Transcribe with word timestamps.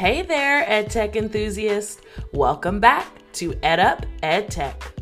Hey 0.00 0.22
there, 0.22 0.64
EdTech 0.64 1.14
enthusiast. 1.14 2.00
Welcome 2.32 2.80
back 2.80 3.06
to 3.34 3.50
EdUp 3.50 4.04
EdTech. 4.22 4.92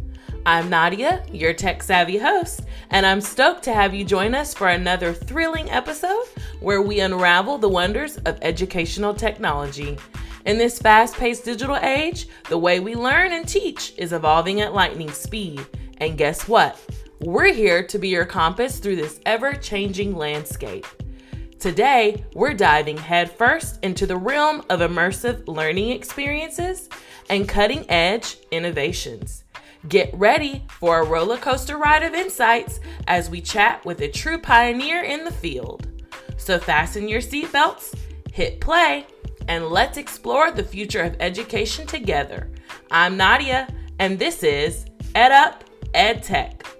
I'm 0.44 0.68
Nadia, 0.68 1.24
your 1.30 1.52
tech 1.52 1.84
savvy 1.84 2.18
host, 2.18 2.62
and 2.90 3.06
I'm 3.06 3.20
stoked 3.20 3.62
to 3.62 3.72
have 3.72 3.94
you 3.94 4.04
join 4.04 4.34
us 4.34 4.52
for 4.54 4.66
another 4.66 5.12
thrilling 5.12 5.70
episode 5.70 6.24
where 6.58 6.82
we 6.82 6.98
unravel 6.98 7.58
the 7.58 7.68
wonders 7.68 8.16
of 8.16 8.40
educational 8.42 9.14
technology. 9.14 9.96
In 10.46 10.58
this 10.58 10.80
fast 10.80 11.14
paced 11.14 11.44
digital 11.44 11.76
age, 11.76 12.26
the 12.48 12.58
way 12.58 12.80
we 12.80 12.96
learn 12.96 13.30
and 13.30 13.46
teach 13.46 13.94
is 13.98 14.12
evolving 14.12 14.62
at 14.62 14.74
lightning 14.74 15.12
speed. 15.12 15.64
And 15.98 16.18
guess 16.18 16.48
what? 16.48 16.76
We're 17.20 17.52
here 17.52 17.84
to 17.86 17.98
be 18.00 18.08
your 18.08 18.26
compass 18.26 18.80
through 18.80 18.96
this 18.96 19.20
ever 19.24 19.52
changing 19.52 20.16
landscape. 20.16 20.86
Today, 21.58 22.24
we're 22.34 22.54
diving 22.54 22.96
headfirst 22.96 23.80
into 23.82 24.06
the 24.06 24.16
realm 24.16 24.62
of 24.70 24.78
immersive 24.78 25.48
learning 25.48 25.90
experiences 25.90 26.88
and 27.28 27.48
cutting 27.48 27.84
edge 27.90 28.36
innovations. 28.52 29.42
Get 29.88 30.14
ready 30.14 30.64
for 30.68 31.00
a 31.00 31.04
roller 31.04 31.36
coaster 31.36 31.76
ride 31.76 32.04
of 32.04 32.14
insights 32.14 32.78
as 33.08 33.28
we 33.28 33.40
chat 33.40 33.84
with 33.84 34.00
a 34.02 34.08
true 34.08 34.38
pioneer 34.38 35.02
in 35.02 35.24
the 35.24 35.32
field. 35.32 35.88
So, 36.36 36.60
fasten 36.60 37.08
your 37.08 37.20
seatbelts, 37.20 37.92
hit 38.32 38.60
play, 38.60 39.04
and 39.48 39.66
let's 39.66 39.98
explore 39.98 40.52
the 40.52 40.62
future 40.62 41.02
of 41.02 41.16
education 41.18 41.88
together. 41.88 42.48
I'm 42.92 43.16
Nadia, 43.16 43.66
and 43.98 44.16
this 44.16 44.44
is 44.44 44.86
Ed 45.16 45.32
EdUp 45.32 45.54
EdTech. 45.92 46.77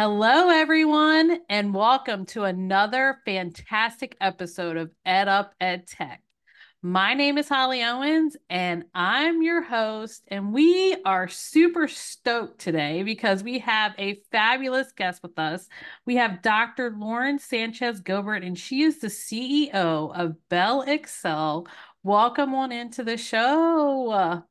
Hello, 0.00 0.48
everyone, 0.48 1.40
and 1.48 1.74
welcome 1.74 2.24
to 2.26 2.44
another 2.44 3.18
fantastic 3.24 4.16
episode 4.20 4.76
of 4.76 4.92
EdUp 5.04 5.48
EdTech. 5.60 6.18
My 6.80 7.14
name 7.14 7.36
is 7.36 7.48
Holly 7.48 7.82
Owens, 7.82 8.36
and 8.48 8.84
I'm 8.94 9.42
your 9.42 9.60
host. 9.60 10.22
And 10.28 10.52
we 10.52 10.94
are 11.04 11.26
super 11.26 11.88
stoked 11.88 12.60
today 12.60 13.02
because 13.02 13.42
we 13.42 13.58
have 13.58 13.92
a 13.98 14.20
fabulous 14.30 14.92
guest 14.92 15.20
with 15.20 15.36
us. 15.36 15.66
We 16.06 16.14
have 16.14 16.42
Dr. 16.42 16.94
Lauren 16.96 17.40
Sanchez 17.40 17.98
Gilbert, 17.98 18.44
and 18.44 18.56
she 18.56 18.82
is 18.82 19.00
the 19.00 19.08
CEO 19.08 20.14
of 20.14 20.36
BellXcel. 20.48 21.66
Welcome 22.04 22.54
on 22.54 22.70
into 22.70 23.02
the 23.02 23.16
show. 23.16 24.44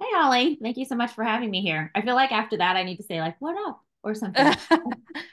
Hey, 0.00 0.06
Holly. 0.14 0.58
Thank 0.62 0.78
you 0.78 0.86
so 0.86 0.96
much 0.96 1.12
for 1.12 1.22
having 1.22 1.50
me 1.50 1.60
here. 1.60 1.92
I 1.94 2.00
feel 2.00 2.14
like 2.14 2.32
after 2.32 2.56
that, 2.56 2.76
I 2.76 2.82
need 2.82 2.96
to 2.96 3.02
say, 3.02 3.20
like, 3.20 3.36
what 3.42 3.56
up? 3.68 3.83
Or 4.04 4.14
something. 4.14 4.54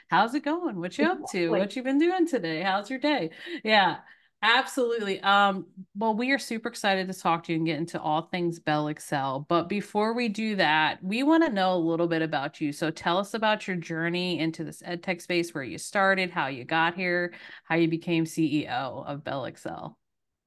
How's 0.08 0.34
it 0.34 0.44
going? 0.44 0.80
What 0.80 0.96
you 0.98 1.06
up 1.06 1.30
to? 1.30 1.50
What 1.50 1.76
you 1.76 1.82
been 1.82 1.98
doing 1.98 2.26
today? 2.26 2.62
How's 2.62 2.88
your 2.88 2.98
day? 2.98 3.30
Yeah, 3.62 3.98
absolutely. 4.42 5.20
Um, 5.20 5.66
well, 5.94 6.14
we 6.14 6.30
are 6.32 6.38
super 6.38 6.68
excited 6.68 7.06
to 7.06 7.14
talk 7.14 7.44
to 7.44 7.52
you 7.52 7.58
and 7.58 7.66
get 7.66 7.78
into 7.78 8.00
all 8.00 8.22
things 8.22 8.58
BellXcel. 8.58 9.46
But 9.46 9.68
before 9.68 10.14
we 10.14 10.28
do 10.28 10.56
that, 10.56 11.04
we 11.04 11.22
want 11.22 11.44
to 11.44 11.52
know 11.52 11.74
a 11.74 11.76
little 11.76 12.08
bit 12.08 12.22
about 12.22 12.60
you. 12.60 12.72
So 12.72 12.90
tell 12.90 13.18
us 13.18 13.34
about 13.34 13.68
your 13.68 13.76
journey 13.76 14.38
into 14.38 14.64
this 14.64 14.82
ed 14.84 15.02
tech 15.02 15.20
space, 15.20 15.52
where 15.54 15.64
you 15.64 15.76
started, 15.76 16.30
how 16.30 16.46
you 16.46 16.64
got 16.64 16.94
here, 16.94 17.34
how 17.64 17.76
you 17.76 17.88
became 17.88 18.24
CEO 18.24 19.06
of 19.06 19.22
BellXcel. 19.22 19.94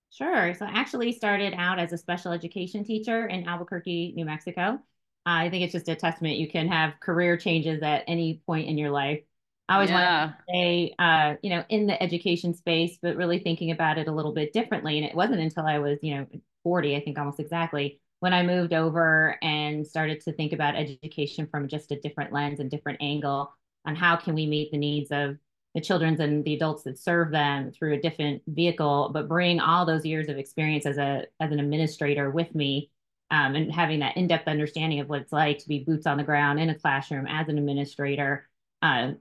Sure. 0.09 0.53
So 0.53 0.65
I 0.65 0.69
actually 0.69 1.11
started 1.11 1.53
out 1.57 1.77
as 1.77 1.91
a 1.91 1.97
special 1.97 2.31
education 2.31 2.83
teacher 2.83 3.27
in 3.27 3.47
Albuquerque, 3.47 4.13
New 4.15 4.25
Mexico. 4.25 4.79
I 5.25 5.49
think 5.49 5.63
it's 5.63 5.73
just 5.73 5.89
a 5.89 5.95
testament. 5.95 6.37
You 6.37 6.47
can 6.47 6.67
have 6.67 6.99
career 6.99 7.37
changes 7.37 7.81
at 7.81 8.03
any 8.07 8.41
point 8.45 8.67
in 8.67 8.77
your 8.77 8.91
life. 8.91 9.21
I 9.67 9.75
always 9.75 9.89
yeah. 9.89 10.25
want 10.25 10.31
to 10.31 10.43
say, 10.53 10.95
uh, 10.99 11.35
you 11.41 11.49
know, 11.49 11.63
in 11.69 11.87
the 11.87 12.01
education 12.01 12.53
space, 12.53 13.00
but 13.01 13.16
really 13.16 13.39
thinking 13.39 13.72
about 13.72 13.97
it 13.97 14.07
a 14.07 14.11
little 14.11 14.33
bit 14.33 14.53
differently. 14.53 14.97
And 14.97 15.07
it 15.07 15.16
wasn't 15.16 15.39
until 15.39 15.66
I 15.66 15.79
was, 15.79 15.97
you 16.03 16.16
know, 16.16 16.27
40, 16.63 16.95
I 16.95 17.01
think 17.01 17.17
almost 17.17 17.39
exactly, 17.39 18.00
when 18.19 18.33
I 18.33 18.44
moved 18.44 18.73
over 18.73 19.38
and 19.41 19.85
started 19.85 20.22
to 20.22 20.33
think 20.33 20.53
about 20.53 20.75
education 20.75 21.47
from 21.47 21.67
just 21.67 21.91
a 21.91 22.00
different 22.00 22.31
lens 22.31 22.59
and 22.59 22.69
different 22.69 23.01
angle 23.01 23.53
on 23.85 23.95
how 23.95 24.16
can 24.16 24.35
we 24.35 24.45
meet 24.45 24.71
the 24.71 24.77
needs 24.77 25.11
of 25.11 25.38
the 25.73 25.81
children's 25.81 26.19
and 26.19 26.45
the 26.45 26.53
adults 26.53 26.83
that 26.83 26.97
serve 26.97 27.31
them 27.31 27.71
through 27.71 27.94
a 27.94 28.01
different 28.01 28.41
vehicle, 28.47 29.11
but 29.13 29.27
bring 29.27 29.59
all 29.59 29.85
those 29.85 30.05
years 30.05 30.29
of 30.29 30.38
experience 30.38 30.85
as 30.85 30.97
a 30.97 31.25
as 31.39 31.51
an 31.51 31.59
administrator 31.59 32.31
with 32.31 32.53
me 32.55 32.89
um, 33.31 33.56
and 33.56 33.72
having 33.72 34.00
that 34.00 34.18
in-depth 34.18 34.47
understanding 34.47 35.00
of 35.00 35.09
what 35.09 35.22
it's 35.22 35.31
like 35.31 35.59
to 35.59 35.68
be 35.68 35.84
boots 35.84 36.06
on 36.06 36.18
the 36.18 36.24
ground 36.24 36.59
in 36.59 36.69
a 36.69 36.78
classroom 36.78 37.25
as 37.28 37.47
an 37.47 37.58
administrator 37.58 38.47
uh, 38.81 39.12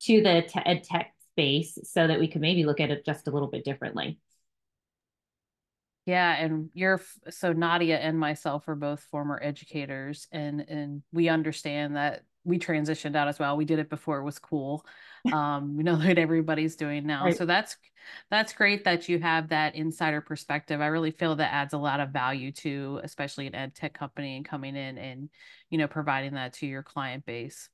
to 0.00 0.22
the 0.22 0.42
te- 0.42 0.62
ed 0.64 0.84
tech 0.84 1.14
space 1.32 1.78
so 1.84 2.06
that 2.06 2.20
we 2.20 2.28
could 2.28 2.40
maybe 2.40 2.64
look 2.64 2.80
at 2.80 2.90
it 2.90 3.04
just 3.04 3.28
a 3.28 3.30
little 3.30 3.48
bit 3.48 3.64
differently. 3.64 4.18
Yeah, 6.06 6.34
and 6.34 6.70
you're 6.74 7.00
so 7.28 7.52
Nadia 7.52 7.98
and 7.98 8.18
myself 8.18 8.66
are 8.68 8.74
both 8.74 9.00
former 9.10 9.38
educators, 9.40 10.26
and 10.32 10.60
and 10.68 11.02
we 11.12 11.28
understand 11.28 11.96
that 11.96 12.24
we 12.44 12.58
transitioned 12.58 13.16
out 13.16 13.28
as 13.28 13.38
well. 13.38 13.56
We 13.56 13.64
did 13.64 13.78
it 13.78 13.90
before 13.90 14.18
it 14.18 14.24
was 14.24 14.38
cool. 14.38 14.84
Um, 15.32 15.76
we 15.76 15.82
know 15.82 15.96
that 16.02 16.18
everybody's 16.18 16.76
doing 16.76 17.06
now. 17.06 17.24
Right. 17.24 17.36
So 17.36 17.46
that's 17.46 17.76
that's 18.30 18.52
great 18.52 18.84
that 18.84 19.08
you 19.08 19.18
have 19.18 19.48
that 19.48 19.74
insider 19.74 20.20
perspective. 20.20 20.80
I 20.80 20.86
really 20.86 21.10
feel 21.10 21.36
that 21.36 21.52
adds 21.52 21.74
a 21.74 21.78
lot 21.78 22.00
of 22.00 22.10
value 22.10 22.52
to, 22.52 23.00
especially 23.02 23.46
an 23.46 23.54
ed 23.54 23.74
tech 23.74 23.92
company 23.92 24.36
and 24.36 24.44
coming 24.44 24.76
in 24.76 24.98
and, 24.98 25.28
you 25.68 25.78
know, 25.78 25.86
providing 25.86 26.34
that 26.34 26.54
to 26.54 26.66
your 26.66 26.82
client 26.82 27.26
base. 27.26 27.68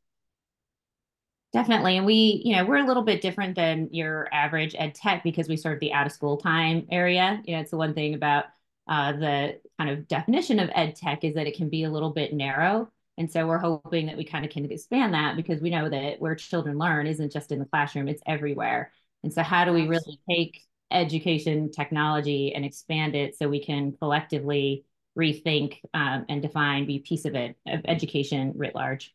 Definitely. 1.53 1.97
And 1.97 2.05
we, 2.05 2.43
you 2.45 2.57
know, 2.57 2.67
we're 2.67 2.85
a 2.85 2.87
little 2.87 3.05
bit 3.05 3.23
different 3.23 3.55
than 3.55 3.89
your 3.93 4.29
average 4.33 4.75
ed 4.77 4.95
tech 4.95 5.23
because 5.23 5.49
we 5.49 5.57
serve 5.57 5.81
the 5.81 5.93
out 5.93 6.07
of 6.07 6.13
school 6.13 6.37
time 6.37 6.87
area. 6.91 7.41
You 7.45 7.55
know, 7.55 7.61
it's 7.61 7.71
the 7.71 7.79
one 7.79 7.95
thing 7.95 8.15
about 8.15 8.47
uh, 8.89 9.13
the 9.13 9.61
kind 9.79 9.91
of 9.91 10.07
definition 10.07 10.59
of 10.59 10.71
ed 10.75 10.97
tech 10.97 11.25
is 11.25 11.35
that 11.35 11.47
it 11.47 11.57
can 11.57 11.69
be 11.69 11.85
a 11.85 11.91
little 11.91 12.11
bit 12.11 12.35
narrow. 12.35 12.91
And 13.19 13.31
so 13.31 13.47
we're 13.47 13.59
hoping 13.59 14.07
that 14.07 14.17
we 14.17 14.25
kind 14.25 14.45
of 14.45 14.51
can 14.51 14.71
expand 14.71 15.15
that 15.15 15.37
because 15.37 15.61
we 15.61 15.71
know 15.71 15.89
that 15.89 16.21
where 16.21 16.35
children 16.35 16.79
learn 16.79 17.07
isn't 17.07 17.33
just 17.33 17.51
in 17.51 17.59
the 17.59 17.65
classroom, 17.65 18.09
it's 18.09 18.23
everywhere. 18.27 18.93
And 19.23 19.33
so 19.33 19.43
how 19.43 19.65
do 19.65 19.73
we 19.73 19.87
really 19.87 20.21
take 20.29 20.61
education 20.91 21.71
technology 21.71 22.55
and 22.55 22.65
expand 22.65 23.15
it 23.15 23.37
so 23.37 23.49
we 23.49 23.65
can 23.65 23.93
collectively 23.93 24.85
rethink 25.19 25.79
um, 25.95 26.27
and 26.29 26.43
define, 26.43 26.87
be 26.87 26.99
piece 26.99 27.25
of 27.25 27.35
it, 27.35 27.57
of 27.67 27.81
education 27.87 28.53
writ 28.55 28.75
large? 28.75 29.15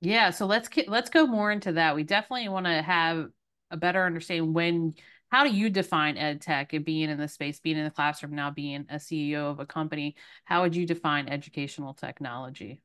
Yeah, 0.00 0.30
so 0.30 0.46
let's 0.46 0.68
let's 0.86 1.10
go 1.10 1.26
more 1.26 1.50
into 1.50 1.72
that. 1.72 1.96
We 1.96 2.04
definitely 2.04 2.48
want 2.48 2.66
to 2.66 2.82
have 2.82 3.28
a 3.70 3.76
better 3.76 4.04
understanding 4.04 4.52
when 4.52 4.94
how 5.30 5.44
do 5.44 5.50
you 5.50 5.70
define 5.70 6.16
ed 6.16 6.40
tech 6.40 6.72
and 6.72 6.84
being 6.84 7.10
in 7.10 7.18
the 7.18 7.28
space, 7.28 7.60
being 7.60 7.76
in 7.76 7.84
the 7.84 7.90
classroom, 7.90 8.34
now 8.34 8.50
being 8.50 8.86
a 8.88 8.96
CEO 8.96 9.50
of 9.50 9.60
a 9.60 9.66
company? 9.66 10.16
How 10.44 10.62
would 10.62 10.74
you 10.74 10.86
define 10.86 11.28
educational 11.28 11.94
technology? 11.94 12.80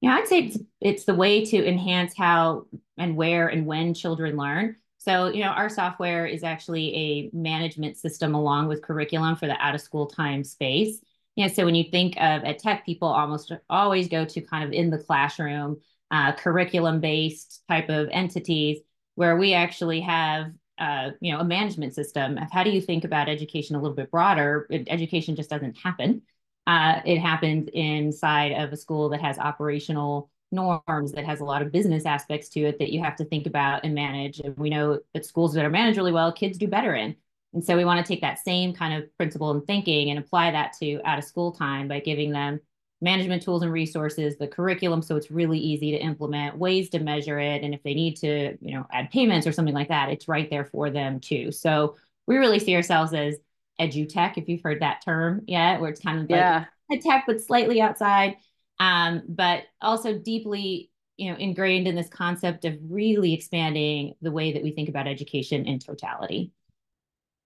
Yeah, 0.00 0.14
I'd 0.14 0.28
say 0.28 0.38
it's 0.46 0.58
it's 0.80 1.04
the 1.04 1.14
way 1.14 1.44
to 1.46 1.66
enhance 1.68 2.14
how 2.16 2.66
and 2.96 3.16
where 3.16 3.48
and 3.48 3.66
when 3.66 3.92
children 3.94 4.36
learn. 4.36 4.76
So, 4.98 5.28
you 5.28 5.42
know, 5.42 5.50
our 5.50 5.68
software 5.68 6.26
is 6.26 6.42
actually 6.44 6.94
a 6.94 7.30
management 7.36 7.96
system 7.96 8.34
along 8.34 8.68
with 8.68 8.82
curriculum 8.82 9.36
for 9.36 9.46
the 9.46 9.56
out 9.62 9.74
of 9.74 9.80
school 9.80 10.06
time 10.06 10.44
space. 10.44 11.00
Yeah, 11.36 11.48
so 11.48 11.64
when 11.64 11.74
you 11.74 11.84
think 11.90 12.16
of 12.16 12.44
ed 12.44 12.58
tech, 12.58 12.84
people 12.84 13.08
almost 13.08 13.52
always 13.70 14.08
go 14.08 14.24
to 14.24 14.40
kind 14.42 14.64
of 14.64 14.72
in 14.72 14.90
the 14.90 14.98
classroom, 14.98 15.80
uh, 16.10 16.32
curriculum 16.32 17.00
based 17.00 17.62
type 17.68 17.88
of 17.88 18.08
entities 18.10 18.78
where 19.14 19.36
we 19.36 19.54
actually 19.54 20.00
have 20.00 20.52
uh, 20.78 21.10
you 21.20 21.32
know 21.32 21.40
a 21.40 21.44
management 21.44 21.94
system 21.94 22.38
of 22.38 22.50
how 22.50 22.62
do 22.64 22.70
you 22.70 22.80
think 22.80 23.04
about 23.04 23.28
education 23.28 23.76
a 23.76 23.80
little 23.80 23.94
bit 23.94 24.10
broader 24.10 24.66
education 24.88 25.36
just 25.36 25.50
doesn't 25.50 25.76
happen 25.76 26.22
uh, 26.70 27.00
it 27.04 27.18
happens 27.18 27.68
inside 27.72 28.52
of 28.52 28.72
a 28.72 28.76
school 28.76 29.08
that 29.08 29.20
has 29.20 29.38
operational 29.38 30.30
norms, 30.52 31.10
that 31.12 31.24
has 31.24 31.40
a 31.40 31.44
lot 31.44 31.62
of 31.62 31.72
business 31.72 32.06
aspects 32.06 32.48
to 32.50 32.60
it 32.60 32.78
that 32.78 32.92
you 32.92 33.02
have 33.02 33.16
to 33.16 33.24
think 33.24 33.46
about 33.46 33.84
and 33.84 33.92
manage. 33.92 34.38
And 34.38 34.56
we 34.56 34.70
know 34.70 35.00
that 35.12 35.26
schools 35.26 35.52
that 35.54 35.64
are 35.64 35.70
managed 35.70 35.98
really 35.98 36.12
well, 36.12 36.32
kids 36.32 36.58
do 36.58 36.68
better 36.68 36.94
in. 36.94 37.16
And 37.54 37.64
so 37.64 37.76
we 37.76 37.84
want 37.84 38.04
to 38.04 38.08
take 38.08 38.20
that 38.20 38.38
same 38.38 38.72
kind 38.72 38.94
of 38.94 39.16
principle 39.16 39.50
and 39.50 39.66
thinking 39.66 40.10
and 40.10 40.18
apply 40.20 40.52
that 40.52 40.72
to 40.74 41.00
out 41.04 41.18
of 41.18 41.24
school 41.24 41.50
time 41.50 41.88
by 41.88 41.98
giving 41.98 42.30
them 42.30 42.60
management 43.00 43.42
tools 43.42 43.62
and 43.62 43.72
resources, 43.72 44.36
the 44.36 44.46
curriculum, 44.46 45.02
so 45.02 45.16
it's 45.16 45.30
really 45.30 45.58
easy 45.58 45.90
to 45.90 45.98
implement, 45.98 46.56
ways 46.56 46.88
to 46.90 47.00
measure 47.00 47.40
it, 47.40 47.64
and 47.64 47.74
if 47.74 47.82
they 47.82 47.94
need 47.94 48.14
to, 48.18 48.56
you 48.60 48.74
know, 48.74 48.86
add 48.92 49.10
payments 49.10 49.46
or 49.46 49.52
something 49.52 49.74
like 49.74 49.88
that, 49.88 50.10
it's 50.10 50.28
right 50.28 50.50
there 50.50 50.66
for 50.66 50.90
them 50.90 51.18
too. 51.18 51.50
So 51.50 51.96
we 52.26 52.36
really 52.36 52.60
see 52.60 52.76
ourselves 52.76 53.12
as 53.12 53.38
edutech, 53.80 54.36
if 54.36 54.48
you've 54.48 54.62
heard 54.62 54.82
that 54.82 55.02
term 55.04 55.42
yet, 55.46 55.80
where 55.80 55.90
it's 55.90 56.00
kind 56.00 56.20
of 56.20 56.26
yeah. 56.28 56.66
like 56.88 57.00
a 57.00 57.02
tech, 57.02 57.24
but 57.26 57.40
slightly 57.40 57.80
outside. 57.80 58.36
Um, 58.78 59.22
but 59.28 59.64
also 59.80 60.18
deeply, 60.18 60.90
you 61.16 61.30
know, 61.30 61.38
ingrained 61.38 61.86
in 61.86 61.94
this 61.94 62.08
concept 62.08 62.64
of 62.64 62.78
really 62.88 63.34
expanding 63.34 64.14
the 64.22 64.32
way 64.32 64.52
that 64.52 64.62
we 64.62 64.72
think 64.72 64.88
about 64.88 65.06
education 65.06 65.66
in 65.66 65.78
totality. 65.78 66.52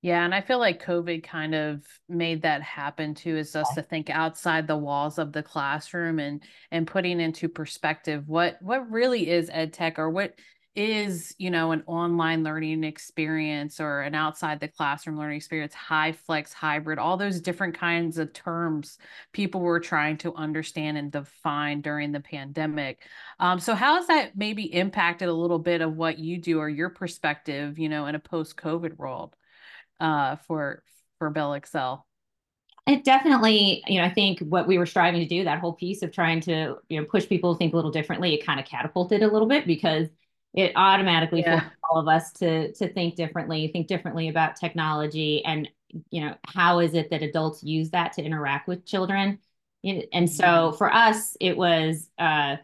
Yeah, 0.04 0.22
and 0.22 0.34
I 0.34 0.42
feel 0.42 0.58
like 0.58 0.84
COVID 0.84 1.24
kind 1.24 1.54
of 1.54 1.82
made 2.10 2.42
that 2.42 2.60
happen 2.60 3.14
too, 3.14 3.38
is 3.38 3.56
us 3.56 3.72
to 3.74 3.80
think 3.80 4.10
outside 4.10 4.66
the 4.66 4.76
walls 4.76 5.18
of 5.18 5.32
the 5.32 5.42
classroom 5.42 6.18
and 6.18 6.42
and 6.70 6.86
putting 6.86 7.20
into 7.20 7.48
perspective 7.48 8.28
what 8.28 8.60
what 8.60 8.90
really 8.90 9.30
is 9.30 9.48
ed 9.50 9.72
tech 9.72 9.98
or 9.98 10.10
what 10.10 10.34
is, 10.76 11.34
you 11.38 11.50
know, 11.50 11.70
an 11.70 11.84
online 11.86 12.42
learning 12.42 12.82
experience 12.82 13.78
or 13.78 14.00
an 14.00 14.14
outside 14.14 14.58
the 14.58 14.66
classroom 14.66 15.16
learning 15.16 15.36
experience, 15.36 15.72
HyFlex, 15.72 16.52
hybrid, 16.52 16.98
all 16.98 17.16
those 17.16 17.40
different 17.40 17.78
kinds 17.78 18.18
of 18.18 18.32
terms 18.32 18.98
people 19.32 19.60
were 19.60 19.78
trying 19.78 20.16
to 20.18 20.34
understand 20.34 20.98
and 20.98 21.12
define 21.12 21.80
during 21.80 22.10
the 22.10 22.20
pandemic. 22.20 23.02
Um, 23.38 23.60
so 23.60 23.74
how 23.74 23.96
has 23.96 24.08
that 24.08 24.36
maybe 24.36 24.64
impacted 24.64 25.28
a 25.28 25.32
little 25.32 25.60
bit 25.60 25.80
of 25.80 25.96
what 25.96 26.18
you 26.18 26.38
do 26.38 26.58
or 26.58 26.68
your 26.68 26.90
perspective, 26.90 27.78
you 27.78 27.88
know, 27.88 28.06
in 28.06 28.16
a 28.16 28.20
post-COVID 28.20 28.96
world 28.96 29.36
uh, 30.00 30.36
for 30.36 30.82
for 31.18 31.32
BellXcel? 31.32 32.02
It 32.86 33.04
definitely, 33.04 33.82
you 33.86 33.98
know, 33.98 34.04
I 34.06 34.12
think 34.12 34.40
what 34.40 34.66
we 34.66 34.76
were 34.76 34.86
striving 34.86 35.20
to 35.20 35.26
do, 35.26 35.44
that 35.44 35.60
whole 35.60 35.72
piece 35.72 36.02
of 36.02 36.12
trying 36.12 36.40
to, 36.42 36.76
you 36.88 37.00
know, 37.00 37.06
push 37.06 37.26
people 37.26 37.54
to 37.54 37.58
think 37.58 37.72
a 37.72 37.76
little 37.76 37.90
differently, 37.90 38.34
it 38.34 38.44
kind 38.44 38.60
of 38.60 38.66
catapulted 38.66 39.22
a 39.22 39.32
little 39.32 39.48
bit 39.48 39.66
because 39.66 40.08
it 40.54 40.72
automatically 40.76 41.40
yeah. 41.40 41.60
forced 41.60 41.74
all 41.90 42.00
of 42.00 42.08
us 42.08 42.32
to 42.34 42.72
to 42.74 42.92
think 42.92 43.16
differently, 43.16 43.68
think 43.68 43.88
differently 43.88 44.28
about 44.28 44.56
technology, 44.56 45.44
and 45.44 45.68
you 46.10 46.24
know 46.24 46.34
how 46.46 46.78
is 46.78 46.94
it 46.94 47.10
that 47.10 47.22
adults 47.22 47.62
use 47.62 47.90
that 47.90 48.12
to 48.14 48.22
interact 48.22 48.68
with 48.68 48.86
children. 48.86 49.38
And 50.12 50.30
so 50.30 50.44
mm-hmm. 50.44 50.76
for 50.76 50.92
us, 50.92 51.36
it 51.40 51.56
was. 51.56 52.08
Uh, 52.18 52.56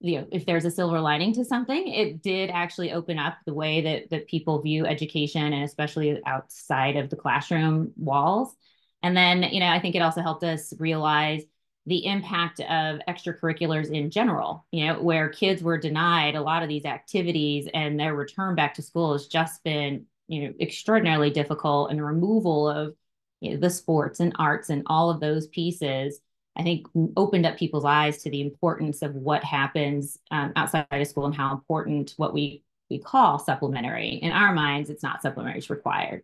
you 0.00 0.20
know, 0.20 0.26
if 0.30 0.44
there's 0.44 0.66
a 0.66 0.70
silver 0.70 1.00
lining 1.00 1.32
to 1.32 1.46
something, 1.46 1.88
it 1.88 2.22
did 2.22 2.50
actually 2.50 2.92
open 2.92 3.18
up 3.18 3.38
the 3.46 3.54
way 3.54 3.80
that 3.80 4.10
that 4.10 4.26
people 4.26 4.60
view 4.60 4.84
education, 4.84 5.54
and 5.54 5.64
especially 5.64 6.20
outside 6.26 6.96
of 6.96 7.08
the 7.08 7.16
classroom 7.16 7.90
walls. 7.96 8.54
And 9.02 9.16
then, 9.16 9.44
you 9.44 9.60
know, 9.60 9.68
I 9.68 9.80
think 9.80 9.94
it 9.94 10.02
also 10.02 10.20
helped 10.20 10.44
us 10.44 10.74
realize 10.78 11.42
the 11.86 12.06
impact 12.06 12.60
of 12.60 13.00
extracurriculars 13.08 13.90
in 13.90 14.10
general, 14.10 14.64
you 14.70 14.86
know, 14.86 15.02
where 15.02 15.28
kids 15.28 15.62
were 15.62 15.76
denied 15.76 16.34
a 16.34 16.42
lot 16.42 16.62
of 16.62 16.68
these 16.68 16.86
activities 16.86 17.68
and 17.74 18.00
their 18.00 18.14
return 18.14 18.54
back 18.54 18.74
to 18.74 18.82
school 18.82 19.12
has 19.12 19.26
just 19.26 19.62
been, 19.64 20.06
you 20.26 20.42
know, 20.42 20.54
extraordinarily 20.60 21.30
difficult 21.30 21.90
and 21.90 21.98
the 21.98 22.04
removal 22.04 22.68
of 22.68 22.94
you 23.40 23.50
know, 23.50 23.56
the 23.58 23.68
sports 23.68 24.20
and 24.20 24.34
arts 24.38 24.70
and 24.70 24.82
all 24.86 25.10
of 25.10 25.20
those 25.20 25.46
pieces, 25.48 26.20
I 26.56 26.62
think 26.62 26.86
opened 27.16 27.44
up 27.44 27.58
people's 27.58 27.84
eyes 27.84 28.22
to 28.22 28.30
the 28.30 28.40
importance 28.40 29.02
of 29.02 29.14
what 29.14 29.44
happens 29.44 30.18
um, 30.30 30.52
outside 30.56 30.86
of 30.90 31.06
school 31.06 31.26
and 31.26 31.34
how 31.34 31.52
important 31.52 32.14
what 32.16 32.32
we 32.32 32.62
we 32.90 32.98
call 32.98 33.38
supplementary. 33.38 34.10
In 34.10 34.30
our 34.30 34.54
minds, 34.54 34.88
it's 34.88 35.02
not 35.02 35.20
supplementary; 35.20 35.58
it's 35.58 35.70
required. 35.70 36.22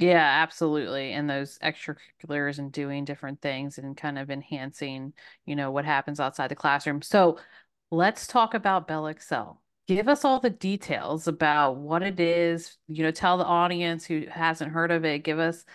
Yeah, 0.00 0.42
absolutely. 0.42 1.12
And 1.12 1.28
those 1.28 1.58
extracurriculars 1.58 2.58
and 2.58 2.72
doing 2.72 3.04
different 3.04 3.42
things 3.42 3.76
and 3.76 3.94
kind 3.94 4.18
of 4.18 4.30
enhancing, 4.30 5.12
you 5.44 5.54
know, 5.54 5.70
what 5.70 5.84
happens 5.84 6.18
outside 6.18 6.48
the 6.48 6.54
classroom. 6.56 7.02
So 7.02 7.38
let's 7.90 8.26
talk 8.26 8.54
about 8.54 8.88
BellXcel. 8.88 9.58
Give 9.88 10.08
us 10.08 10.24
all 10.24 10.40
the 10.40 10.48
details 10.48 11.28
about 11.28 11.76
what 11.76 12.02
it 12.02 12.18
is, 12.18 12.78
you 12.88 13.02
know, 13.02 13.10
tell 13.10 13.36
the 13.36 13.44
audience 13.44 14.06
who 14.06 14.24
hasn't 14.30 14.72
heard 14.72 14.90
of 14.90 15.04
it, 15.04 15.22
give 15.22 15.38
us 15.38 15.66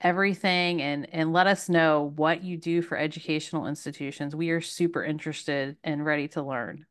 everything 0.00 0.82
and 0.82 1.08
and 1.12 1.32
let 1.32 1.46
us 1.46 1.68
know 1.68 2.12
what 2.16 2.42
you 2.42 2.56
do 2.56 2.80
for 2.80 2.96
educational 2.96 3.66
institutions. 3.66 4.34
We 4.34 4.48
are 4.50 4.62
super 4.62 5.04
interested 5.04 5.76
and 5.84 6.04
ready 6.04 6.28
to 6.28 6.42
learn. 6.42 6.86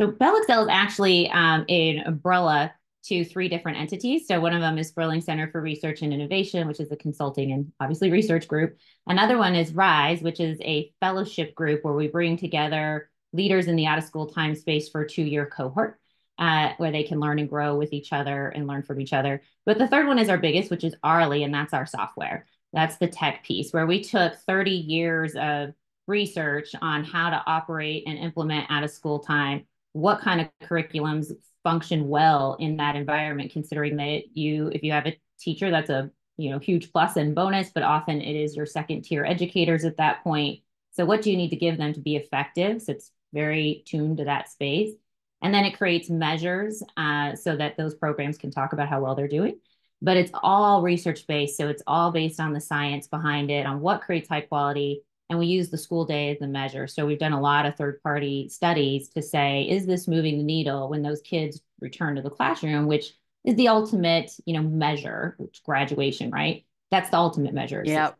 So 0.00 0.12
BellXcel 0.12 0.62
is 0.62 0.68
actually 0.70 1.30
um, 1.30 1.64
an 1.68 2.04
umbrella 2.06 2.74
to 3.04 3.24
three 3.24 3.48
different 3.48 3.78
entities. 3.78 4.26
So 4.26 4.40
one 4.40 4.54
of 4.54 4.60
them 4.60 4.78
is 4.78 4.88
Sperling 4.88 5.20
Center 5.20 5.50
for 5.50 5.60
Research 5.60 6.02
and 6.02 6.12
Innovation, 6.12 6.68
which 6.68 6.80
is 6.80 6.90
a 6.92 6.96
consulting 6.96 7.52
and 7.52 7.72
obviously 7.80 8.10
research 8.10 8.46
group. 8.46 8.76
Another 9.06 9.38
one 9.38 9.54
is 9.54 9.72
RISE, 9.72 10.22
which 10.22 10.40
is 10.40 10.58
a 10.60 10.92
fellowship 11.00 11.54
group 11.54 11.84
where 11.84 11.94
we 11.94 12.08
bring 12.08 12.36
together 12.36 13.10
leaders 13.32 13.66
in 13.66 13.76
the 13.76 13.86
out 13.86 13.98
of 13.98 14.04
school 14.04 14.26
time 14.26 14.54
space 14.54 14.88
for 14.88 15.02
a 15.02 15.08
two 15.08 15.22
year 15.22 15.46
cohort. 15.46 15.98
Uh, 16.38 16.72
where 16.78 16.90
they 16.90 17.04
can 17.04 17.20
learn 17.20 17.38
and 17.38 17.48
grow 17.48 17.76
with 17.76 17.92
each 17.92 18.12
other 18.12 18.48
and 18.48 18.66
learn 18.66 18.82
from 18.82 19.00
each 19.00 19.12
other. 19.12 19.42
But 19.66 19.78
the 19.78 19.86
third 19.86 20.08
one 20.08 20.18
is 20.18 20.30
our 20.30 20.38
biggest, 20.38 20.70
which 20.70 20.82
is 20.82 20.94
Arlie, 21.04 21.44
and 21.44 21.54
that's 21.54 21.74
our 21.74 21.86
software. 21.86 22.46
That's 22.72 22.96
the 22.96 23.06
tech 23.06 23.44
piece 23.44 23.70
where 23.70 23.86
we 23.86 24.02
took 24.02 24.34
30 24.46 24.70
years 24.70 25.34
of 25.36 25.74
research 26.06 26.70
on 26.80 27.04
how 27.04 27.30
to 27.30 27.42
operate 27.46 28.04
and 28.06 28.18
implement 28.18 28.70
out 28.70 28.82
of 28.82 28.90
school 28.90 29.20
time, 29.20 29.66
what 29.92 30.20
kind 30.20 30.40
of 30.40 30.48
curriculums 30.68 31.30
function 31.62 32.08
well 32.08 32.56
in 32.58 32.76
that 32.76 32.96
environment 32.96 33.52
considering 33.52 33.96
that 33.96 34.36
you 34.36 34.68
if 34.68 34.82
you 34.82 34.92
have 34.92 35.06
a 35.06 35.18
teacher 35.38 35.70
that's 35.70 35.90
a 35.90 36.10
you 36.36 36.50
know 36.50 36.58
huge 36.58 36.92
plus 36.92 37.16
and 37.16 37.34
bonus 37.34 37.70
but 37.74 37.82
often 37.82 38.20
it 38.20 38.36
is 38.36 38.56
your 38.56 38.66
second 38.66 39.02
tier 39.02 39.24
educators 39.24 39.84
at 39.84 39.96
that 39.96 40.22
point. 40.22 40.60
So 40.90 41.04
what 41.04 41.22
do 41.22 41.30
you 41.30 41.36
need 41.36 41.50
to 41.50 41.56
give 41.56 41.78
them 41.78 41.92
to 41.94 42.00
be 42.00 42.16
effective? 42.16 42.82
So 42.82 42.92
it's 42.92 43.10
very 43.32 43.82
tuned 43.86 44.18
to 44.18 44.24
that 44.24 44.50
space. 44.50 44.92
And 45.40 45.52
then 45.52 45.64
it 45.64 45.76
creates 45.76 46.10
measures 46.10 46.82
uh, 46.96 47.34
so 47.34 47.56
that 47.56 47.76
those 47.76 47.94
programs 47.94 48.38
can 48.38 48.50
talk 48.50 48.72
about 48.72 48.88
how 48.88 49.00
well 49.00 49.14
they're 49.14 49.26
doing. 49.26 49.58
But 50.02 50.16
it's 50.16 50.30
all 50.34 50.82
research 50.82 51.26
based 51.26 51.56
so 51.56 51.68
it's 51.68 51.82
all 51.86 52.10
based 52.10 52.40
on 52.40 52.52
the 52.52 52.60
science 52.60 53.06
behind 53.06 53.50
it 53.50 53.66
on 53.66 53.80
what 53.80 54.02
creates 54.02 54.28
high 54.28 54.40
quality 54.42 55.02
and 55.32 55.38
we 55.38 55.46
use 55.46 55.70
the 55.70 55.78
school 55.78 56.04
day 56.04 56.30
as 56.30 56.38
the 56.40 56.46
measure. 56.46 56.86
So 56.86 57.06
we've 57.06 57.18
done 57.18 57.32
a 57.32 57.40
lot 57.40 57.64
of 57.64 57.74
third 57.74 58.02
party 58.02 58.50
studies 58.50 59.08
to 59.10 59.22
say, 59.22 59.62
is 59.62 59.86
this 59.86 60.06
moving 60.06 60.36
the 60.36 60.44
needle 60.44 60.90
when 60.90 61.00
those 61.00 61.22
kids 61.22 61.62
return 61.80 62.16
to 62.16 62.22
the 62.22 62.28
classroom, 62.28 62.86
which 62.86 63.14
is 63.42 63.54
the 63.54 63.68
ultimate, 63.68 64.30
you 64.44 64.52
know, 64.52 64.62
measure, 64.62 65.34
which 65.38 65.62
graduation, 65.64 66.30
right? 66.30 66.66
That's 66.90 67.08
the 67.08 67.16
ultimate 67.16 67.54
measure. 67.54 67.82
Yeah. 67.82 68.10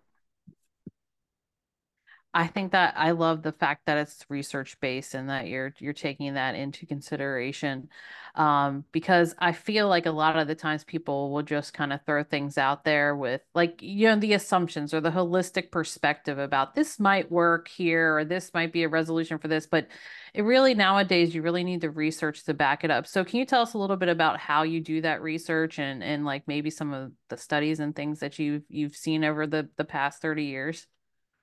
I 2.34 2.46
think 2.46 2.72
that 2.72 2.94
I 2.96 3.10
love 3.10 3.42
the 3.42 3.52
fact 3.52 3.82
that 3.86 3.98
it's 3.98 4.24
research 4.28 4.80
based 4.80 5.14
and 5.14 5.28
that 5.28 5.48
you're 5.48 5.74
you're 5.78 5.92
taking 5.92 6.34
that 6.34 6.54
into 6.54 6.86
consideration 6.86 7.90
um, 8.34 8.84
because 8.90 9.34
I 9.38 9.52
feel 9.52 9.88
like 9.88 10.06
a 10.06 10.10
lot 10.12 10.38
of 10.38 10.48
the 10.48 10.54
times 10.54 10.82
people 10.84 11.30
will 11.30 11.42
just 11.42 11.74
kind 11.74 11.92
of 11.92 12.00
throw 12.06 12.24
things 12.24 12.56
out 12.56 12.84
there 12.84 13.14
with 13.14 13.42
like 13.54 13.82
you 13.82 14.08
know 14.08 14.16
the 14.16 14.32
assumptions 14.32 14.94
or 14.94 15.00
the 15.02 15.10
holistic 15.10 15.70
perspective 15.70 16.38
about 16.38 16.74
this 16.74 16.98
might 16.98 17.30
work 17.30 17.68
here 17.68 18.16
or 18.16 18.24
this 18.24 18.50
might 18.54 18.72
be 18.72 18.84
a 18.84 18.88
resolution 18.88 19.36
for 19.36 19.48
this 19.48 19.66
but 19.66 19.88
it 20.32 20.42
really 20.42 20.74
nowadays 20.74 21.34
you 21.34 21.42
really 21.42 21.64
need 21.64 21.82
the 21.82 21.90
research 21.90 22.44
to 22.44 22.54
back 22.54 22.84
it 22.84 22.90
up. 22.90 23.06
So 23.06 23.24
can 23.24 23.38
you 23.38 23.44
tell 23.44 23.62
us 23.62 23.74
a 23.74 23.78
little 23.78 23.96
bit 23.96 24.08
about 24.08 24.38
how 24.38 24.62
you 24.62 24.80
do 24.80 25.02
that 25.02 25.20
research 25.20 25.78
and 25.78 26.02
and 26.02 26.24
like 26.24 26.48
maybe 26.48 26.70
some 26.70 26.94
of 26.94 27.12
the 27.28 27.36
studies 27.36 27.80
and 27.80 27.94
things 27.94 28.20
that 28.20 28.38
you've 28.38 28.62
you've 28.68 28.96
seen 28.96 29.24
over 29.24 29.46
the 29.46 29.68
the 29.76 29.84
past 29.84 30.22
30 30.22 30.44
years? 30.44 30.86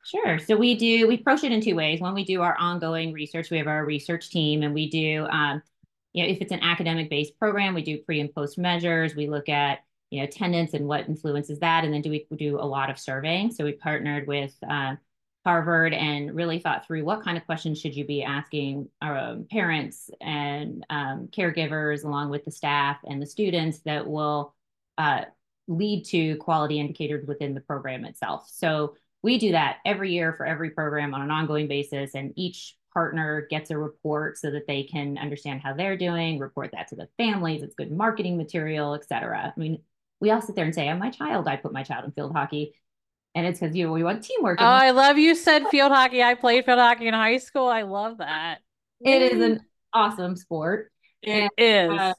Sure. 0.03 0.39
So 0.39 0.55
we 0.55 0.75
do, 0.75 1.07
we 1.07 1.15
approach 1.15 1.43
it 1.43 1.51
in 1.51 1.61
two 1.61 1.75
ways. 1.75 1.99
One, 1.99 2.13
we 2.13 2.23
do 2.23 2.41
our 2.41 2.57
ongoing 2.57 3.13
research. 3.13 3.51
We 3.51 3.57
have 3.57 3.67
our 3.67 3.85
research 3.85 4.29
team 4.29 4.63
and 4.63 4.73
we 4.73 4.89
do, 4.89 5.27
um, 5.29 5.61
you 6.13 6.23
know, 6.23 6.29
if 6.29 6.41
it's 6.41 6.51
an 6.51 6.63
academic 6.63 7.09
based 7.09 7.37
program, 7.37 7.75
we 7.75 7.83
do 7.83 7.99
pre 7.99 8.19
and 8.19 8.33
post 8.33 8.57
measures. 8.57 9.15
We 9.15 9.29
look 9.29 9.49
at, 9.49 9.79
you 10.09 10.19
know, 10.19 10.23
attendance 10.23 10.73
and 10.73 10.87
what 10.87 11.07
influences 11.07 11.59
that. 11.59 11.83
And 11.83 11.93
then 11.93 12.01
do 12.01 12.09
we, 12.09 12.25
do 12.35 12.59
a 12.59 12.65
lot 12.65 12.89
of 12.89 12.97
surveying. 12.97 13.51
So 13.51 13.63
we 13.63 13.73
partnered 13.73 14.27
with 14.27 14.55
uh, 14.67 14.95
Harvard 15.45 15.93
and 15.93 16.35
really 16.35 16.59
thought 16.59 16.85
through 16.85 17.03
what 17.05 17.23
kind 17.23 17.37
of 17.37 17.45
questions 17.45 17.79
should 17.79 17.95
you 17.95 18.05
be 18.05 18.23
asking 18.23 18.89
our 19.01 19.17
um, 19.17 19.45
parents 19.49 20.09
and 20.19 20.85
um, 20.89 21.27
caregivers 21.27 22.03
along 22.03 22.29
with 22.29 22.45
the 22.45 22.51
staff 22.51 22.97
and 23.03 23.21
the 23.21 23.27
students 23.27 23.79
that 23.81 24.07
will 24.07 24.55
uh, 24.97 25.21
lead 25.67 26.05
to 26.05 26.35
quality 26.37 26.79
indicators 26.79 27.25
within 27.27 27.53
the 27.53 27.61
program 27.61 28.05
itself. 28.05 28.49
So 28.51 28.95
we 29.21 29.37
do 29.37 29.51
that 29.51 29.77
every 29.85 30.11
year 30.13 30.33
for 30.33 30.45
every 30.45 30.69
program 30.69 31.13
on 31.13 31.21
an 31.21 31.31
ongoing 31.31 31.67
basis 31.67 32.15
and 32.15 32.33
each 32.35 32.75
partner 32.93 33.45
gets 33.49 33.69
a 33.69 33.77
report 33.77 34.37
so 34.37 34.49
that 34.49 34.65
they 34.67 34.83
can 34.83 35.17
understand 35.17 35.61
how 35.61 35.73
they're 35.73 35.97
doing 35.97 36.39
report 36.39 36.71
that 36.73 36.87
to 36.87 36.95
the 36.95 37.07
families 37.17 37.61
it's 37.61 37.75
good 37.75 37.91
marketing 37.91 38.37
material 38.37 38.95
etc 38.95 39.53
i 39.55 39.59
mean 39.59 39.79
we 40.19 40.31
all 40.31 40.41
sit 40.41 40.55
there 40.55 40.65
and 40.65 40.73
say 40.73 40.89
oh 40.89 40.97
my 40.97 41.09
child 41.09 41.47
i 41.47 41.55
put 41.55 41.71
my 41.71 41.83
child 41.83 42.03
in 42.05 42.11
field 42.11 42.33
hockey 42.33 42.73
and 43.35 43.45
it's 43.45 43.59
because 43.59 43.75
you 43.75 43.85
know, 43.85 43.93
we 43.93 44.03
want 44.03 44.23
teamwork 44.23 44.59
oh 44.59 44.65
i 44.65 44.89
love 44.91 45.17
you 45.17 45.35
said 45.35 45.67
field 45.71 45.91
hockey. 45.91 46.23
I 46.23 46.33
played 46.35 46.65
field 46.65 46.79
hockey 46.79 47.07
in 47.07 47.13
high 47.13 47.37
school. 47.37 47.67
I 47.67 47.83
love 47.83 48.17
that. 48.17 48.59
It 49.01 49.33
is 49.33 49.41
an 49.41 49.61
awesome 49.93 50.35
sport. 50.35 50.91
It 51.21 51.31
and, 51.31 51.51
is. 51.57 51.91
Uh, 51.91 52.13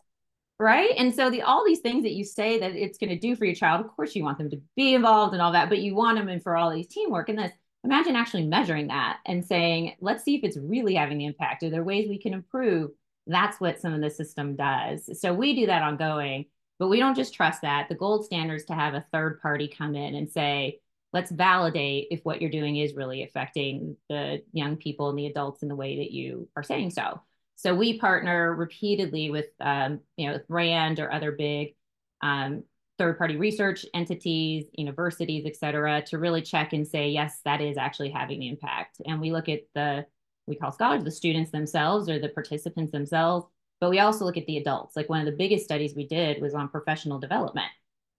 right? 0.60 0.90
And 0.98 1.14
so 1.14 1.30
the 1.30 1.42
all 1.42 1.64
these 1.64 1.80
things 1.80 2.02
that 2.02 2.12
you 2.12 2.22
say 2.22 2.60
that 2.60 2.72
it's 2.72 2.98
going 2.98 3.10
to 3.10 3.18
do 3.18 3.34
for 3.34 3.46
your 3.46 3.54
child 3.54 3.84
of 3.84 3.96
course 3.96 4.14
you 4.14 4.22
want 4.22 4.38
them 4.38 4.50
to 4.50 4.60
be 4.76 4.94
involved 4.94 5.32
and 5.32 5.40
all 5.42 5.52
that 5.52 5.70
but 5.70 5.78
you 5.78 5.94
want 5.94 6.18
them 6.18 6.28
in 6.28 6.38
for 6.38 6.56
all 6.56 6.70
these 6.70 6.86
teamwork 6.86 7.28
and 7.28 7.38
this. 7.38 7.52
Imagine 7.82 8.14
actually 8.14 8.46
measuring 8.46 8.88
that 8.88 9.20
and 9.24 9.42
saying 9.42 9.96
let's 10.02 10.22
see 10.22 10.36
if 10.36 10.44
it's 10.44 10.58
really 10.58 10.94
having 10.94 11.16
the 11.16 11.24
impact. 11.24 11.62
Are 11.62 11.70
there 11.70 11.82
ways 11.82 12.08
we 12.08 12.18
can 12.18 12.34
improve? 12.34 12.90
That's 13.26 13.58
what 13.58 13.80
some 13.80 13.94
of 13.94 14.02
the 14.02 14.10
system 14.10 14.54
does. 14.54 15.18
So 15.18 15.32
we 15.32 15.56
do 15.56 15.66
that 15.66 15.82
ongoing 15.82 16.44
but 16.78 16.88
we 16.88 16.98
don't 16.98 17.16
just 17.16 17.34
trust 17.34 17.60
that. 17.62 17.88
The 17.88 17.94
gold 17.94 18.24
standard 18.24 18.56
is 18.56 18.64
to 18.66 18.74
have 18.74 18.94
a 18.94 19.04
third 19.12 19.40
party 19.42 19.68
come 19.68 19.94
in 19.94 20.14
and 20.14 20.30
say 20.30 20.80
let's 21.12 21.30
validate 21.30 22.08
if 22.10 22.20
what 22.22 22.40
you're 22.40 22.50
doing 22.50 22.76
is 22.76 22.94
really 22.94 23.22
affecting 23.22 23.96
the 24.08 24.42
young 24.52 24.76
people 24.76 25.08
and 25.10 25.18
the 25.18 25.26
adults 25.26 25.62
in 25.62 25.68
the 25.68 25.76
way 25.76 25.98
that 25.98 26.10
you 26.10 26.48
are 26.56 26.62
saying 26.62 26.90
so 26.90 27.20
so 27.62 27.74
we 27.74 27.98
partner 27.98 28.54
repeatedly 28.54 29.30
with, 29.30 29.50
um, 29.60 30.00
you 30.16 30.26
know, 30.26 30.32
with 30.34 30.46
RAND 30.48 30.98
or 30.98 31.12
other 31.12 31.32
big 31.32 31.74
um, 32.22 32.64
third-party 32.98 33.36
research 33.36 33.86
entities, 33.92 34.64
universities, 34.72 35.44
et 35.46 35.56
cetera, 35.56 36.02
to 36.02 36.18
really 36.18 36.42
check 36.42 36.72
and 36.72 36.86
say, 36.86 37.10
yes, 37.10 37.40
that 37.44 37.60
is 37.60 37.76
actually 37.76 38.10
having 38.10 38.42
impact. 38.42 39.00
And 39.06 39.20
we 39.20 39.30
look 39.30 39.48
at 39.48 39.60
the, 39.74 40.06
we 40.46 40.56
call 40.56 40.72
scholars, 40.72 41.04
the 41.04 41.10
students 41.10 41.50
themselves 41.50 42.08
or 42.08 42.18
the 42.18 42.30
participants 42.30 42.92
themselves. 42.92 43.46
but 43.80 43.90
we 43.90 43.98
also 43.98 44.24
look 44.24 44.36
at 44.36 44.46
the 44.46 44.58
adults. 44.58 44.94
Like 44.94 45.08
one 45.08 45.20
of 45.20 45.26
the 45.26 45.32
biggest 45.32 45.64
studies 45.64 45.94
we 45.94 46.06
did 46.06 46.40
was 46.40 46.54
on 46.54 46.68
professional 46.68 47.18
development. 47.18 47.68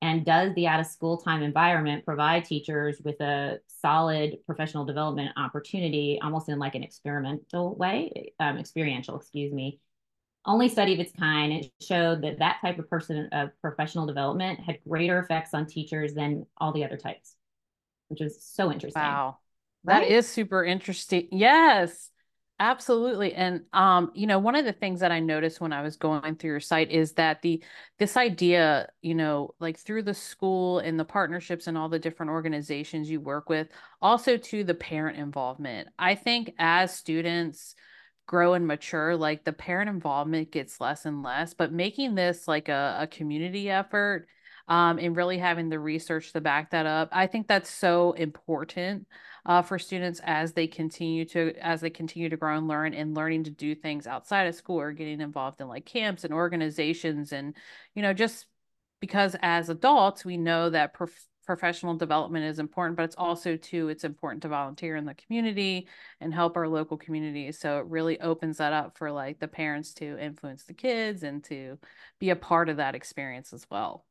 And 0.02 0.26
does 0.26 0.54
the 0.56 0.68
out 0.68 0.80
of 0.80 0.88
school 0.88 1.18
time 1.18 1.44
environment 1.44 2.06
provide 2.06 2.46
teachers 2.46 3.00
with 3.04 3.22
a 3.22 3.60
solid 3.68 4.38
professional 4.48 4.84
development 4.84 5.32
opportunity, 5.38 6.20
almost 6.24 6.50
in 6.50 6.58
like 6.58 6.74
an 6.74 6.84
experimental 6.84 7.76
way, 7.76 8.34
um, 8.40 8.58
experiential, 8.58 9.18
excuse 9.18 9.54
me? 9.54 9.80
Only 10.44 10.70
study 10.70 10.94
of 10.96 11.00
its 11.00 11.12
kind. 11.12 11.54
It 11.54 11.72
showed 11.80 12.24
that 12.24 12.40
that 12.40 12.58
type 12.62 12.80
of 12.80 12.90
person 12.90 13.30
of 13.32 13.50
professional 13.62 14.08
development 14.08 14.60
had 14.60 14.80
greater 14.88 15.20
effects 15.20 15.54
on 15.54 15.68
teachers 15.68 16.14
than 16.14 16.48
all 16.58 16.74
the 16.74 16.84
other 16.84 16.98
types, 16.98 17.36
which 18.08 18.22
is 18.22 18.44
so 18.44 18.72
interesting. 18.72 19.04
Wow. 19.04 19.38
Right? 19.84 20.08
That 20.08 20.12
is 20.12 20.28
super 20.28 20.64
interesting. 20.64 21.28
Yes. 21.32 22.11
Absolutely. 22.64 23.34
And 23.34 23.66
um, 23.74 24.12
you 24.14 24.28
know, 24.28 24.38
one 24.38 24.56
of 24.56 24.66
the 24.66 24.72
things 24.72 25.00
that 25.00 25.12
I 25.12 25.20
noticed 25.20 25.60
when 25.60 25.74
I 25.74 25.82
was 25.82 25.98
going 25.98 26.36
through 26.36 26.52
your 26.52 26.60
site 26.60 26.92
is 26.92 27.14
that 27.14 27.42
the 27.42 27.64
this 27.98 28.16
idea, 28.16 28.88
you 29.02 29.16
know, 29.16 29.56
like 29.60 29.80
through 29.80 30.04
the 30.04 30.14
school 30.14 30.78
and 30.78 31.00
the 31.00 31.04
partnerships 31.04 31.66
and 31.66 31.76
all 31.76 31.90
the 31.90 31.98
different 31.98 32.30
organizations 32.32 33.10
you 33.10 33.20
work 33.20 33.50
with, 33.50 33.68
also 34.00 34.38
to 34.38 34.64
the 34.64 34.76
parent 34.76 35.18
involvement. 35.18 35.90
I 35.98 36.14
think 36.14 36.54
as 36.60 36.96
students 36.96 37.74
grow 38.28 38.54
and 38.54 38.68
mature, 38.68 39.16
like 39.16 39.44
the 39.44 39.54
parent 39.54 39.90
involvement 39.90 40.52
gets 40.52 40.80
less 40.80 41.06
and 41.06 41.24
less, 41.24 41.56
but 41.56 41.74
making 41.74 42.14
this 42.14 42.48
like 42.48 42.70
a, 42.70 42.98
a 43.02 43.08
community 43.08 43.72
effort 43.72 44.28
um, 44.68 45.00
and 45.00 45.16
really 45.16 45.38
having 45.38 45.70
the 45.70 45.80
research 45.80 46.34
to 46.34 46.42
back 46.42 46.72
that 46.72 46.86
up, 46.86 47.10
I 47.12 47.28
think 47.28 47.48
that's 47.48 47.70
so 47.70 48.14
important 48.14 49.08
uh, 49.46 49.62
for 49.62 49.80
students 49.80 50.22
as 50.24 50.54
they 50.54 50.68
continue 50.68 51.26
to 51.26 51.54
as 51.60 51.82
they 51.82 51.90
continue 51.90 52.30
to 52.30 52.38
grow 52.38 52.58
and 52.58 52.68
learn 52.68 52.94
and 52.94 53.16
learning 53.16 53.46
to 53.46 53.50
do 53.50 53.74
things 53.74 54.08
outside 54.08 54.48
of 54.48 54.56
school 54.56 54.80
or 54.80 54.92
getting 54.92 55.22
involved 55.22 55.62
in 55.62 55.68
like 55.68 55.86
camps 55.86 56.24
and 56.24 56.34
organizations 56.34 57.32
and 57.32 57.56
you 57.96 58.02
know 58.02 58.14
just 58.14 58.46
because 59.00 59.36
as 59.42 59.70
adults 59.70 60.24
we 60.24 60.38
know 60.38 60.70
that 60.70 60.94
prof- 60.94 61.28
professional 61.46 61.96
development 61.96 62.46
is 62.46 62.60
important 62.60 62.96
but 62.96 63.04
it's 63.04 63.16
also 63.16 63.58
too 63.58 63.90
it's 63.90 64.04
important 64.04 64.44
to 64.44 64.48
volunteer 64.48 64.96
in 64.96 65.06
the 65.06 65.16
community 65.16 65.88
and 66.20 66.34
help 66.34 66.56
our 66.56 66.68
local 66.68 66.98
communities 66.98 67.58
so 67.58 67.80
it 67.80 67.86
really 67.88 68.20
opens 68.22 68.58
that 68.58 68.74
up 68.74 68.96
for 68.96 69.12
like 69.12 69.40
the 69.40 69.48
parents 69.48 69.94
to 69.94 70.20
influence 70.20 70.64
the 70.66 70.74
kids 70.74 71.24
and 71.24 71.44
to 71.44 71.80
be 72.20 72.30
a 72.30 72.36
part 72.36 72.70
of 72.70 72.78
that 72.78 72.94
experience 72.94 73.54
as 73.54 73.66
well 73.72 74.06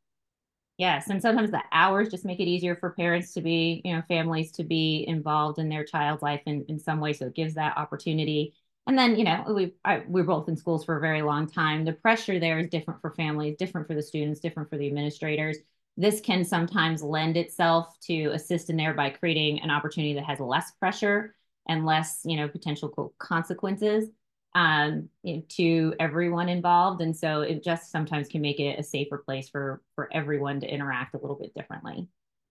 Yes, 0.80 1.10
and 1.10 1.20
sometimes 1.20 1.50
the 1.50 1.60
hours 1.72 2.08
just 2.08 2.24
make 2.24 2.40
it 2.40 2.48
easier 2.48 2.74
for 2.74 2.92
parents 2.92 3.34
to 3.34 3.42
be, 3.42 3.82
you 3.84 3.94
know, 3.94 4.00
families 4.08 4.50
to 4.52 4.64
be 4.64 5.04
involved 5.06 5.58
in 5.58 5.68
their 5.68 5.84
child's 5.84 6.22
life 6.22 6.40
in, 6.46 6.64
in 6.70 6.78
some 6.78 7.00
way. 7.00 7.12
So 7.12 7.26
it 7.26 7.34
gives 7.34 7.52
that 7.52 7.76
opportunity. 7.76 8.54
And 8.86 8.98
then, 8.98 9.14
you 9.18 9.24
know, 9.24 9.44
we 9.54 9.74
we're 10.08 10.24
both 10.24 10.48
in 10.48 10.56
schools 10.56 10.82
for 10.86 10.96
a 10.96 11.00
very 11.00 11.20
long 11.20 11.46
time. 11.46 11.84
The 11.84 11.92
pressure 11.92 12.40
there 12.40 12.58
is 12.60 12.70
different 12.70 13.02
for 13.02 13.10
families, 13.10 13.56
different 13.58 13.88
for 13.88 13.94
the 13.94 14.02
students, 14.02 14.40
different 14.40 14.70
for 14.70 14.78
the 14.78 14.86
administrators. 14.86 15.58
This 15.98 16.18
can 16.22 16.46
sometimes 16.46 17.02
lend 17.02 17.36
itself 17.36 18.00
to 18.06 18.28
assist 18.28 18.70
in 18.70 18.78
there 18.78 18.94
by 18.94 19.10
creating 19.10 19.60
an 19.60 19.70
opportunity 19.70 20.14
that 20.14 20.24
has 20.24 20.40
less 20.40 20.70
pressure 20.80 21.34
and 21.68 21.84
less, 21.84 22.22
you 22.24 22.38
know, 22.38 22.48
potential 22.48 23.12
consequences 23.18 24.08
um, 24.54 25.08
to 25.48 25.94
everyone 26.00 26.48
involved. 26.48 27.00
And 27.00 27.16
so 27.16 27.42
it 27.42 27.62
just 27.62 27.90
sometimes 27.90 28.28
can 28.28 28.40
make 28.40 28.60
it 28.60 28.78
a 28.78 28.82
safer 28.82 29.18
place 29.18 29.48
for 29.48 29.82
for 29.94 30.08
everyone 30.12 30.60
to 30.60 30.72
interact 30.72 31.14
a 31.14 31.18
little 31.18 31.36
bit 31.36 31.54
differently. 31.54 32.08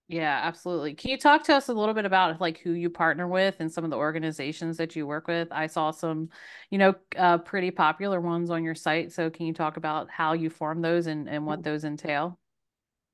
Yeah, 0.08 0.40
absolutely. 0.42 0.94
Can 0.94 1.10
you 1.10 1.18
talk 1.18 1.44
to 1.44 1.54
us 1.54 1.68
a 1.68 1.72
little 1.72 1.94
bit 1.94 2.04
about 2.04 2.40
like 2.40 2.58
who 2.58 2.72
you 2.72 2.90
partner 2.90 3.28
with 3.28 3.54
and 3.60 3.70
some 3.70 3.84
of 3.84 3.90
the 3.90 3.96
organizations 3.96 4.76
that 4.78 4.96
you 4.96 5.06
work 5.06 5.28
with? 5.28 5.46
I 5.52 5.68
saw 5.68 5.92
some, 5.92 6.30
you 6.68 6.78
know, 6.78 6.96
uh, 7.16 7.38
pretty 7.38 7.70
popular 7.70 8.20
ones 8.20 8.50
on 8.50 8.64
your 8.64 8.74
site. 8.74 9.12
So 9.12 9.30
can 9.30 9.46
you 9.46 9.52
talk 9.52 9.76
about 9.76 10.10
how 10.10 10.32
you 10.32 10.50
form 10.50 10.82
those 10.82 11.06
and, 11.06 11.28
and 11.28 11.46
what 11.46 11.62
those 11.62 11.84
entail? 11.84 12.40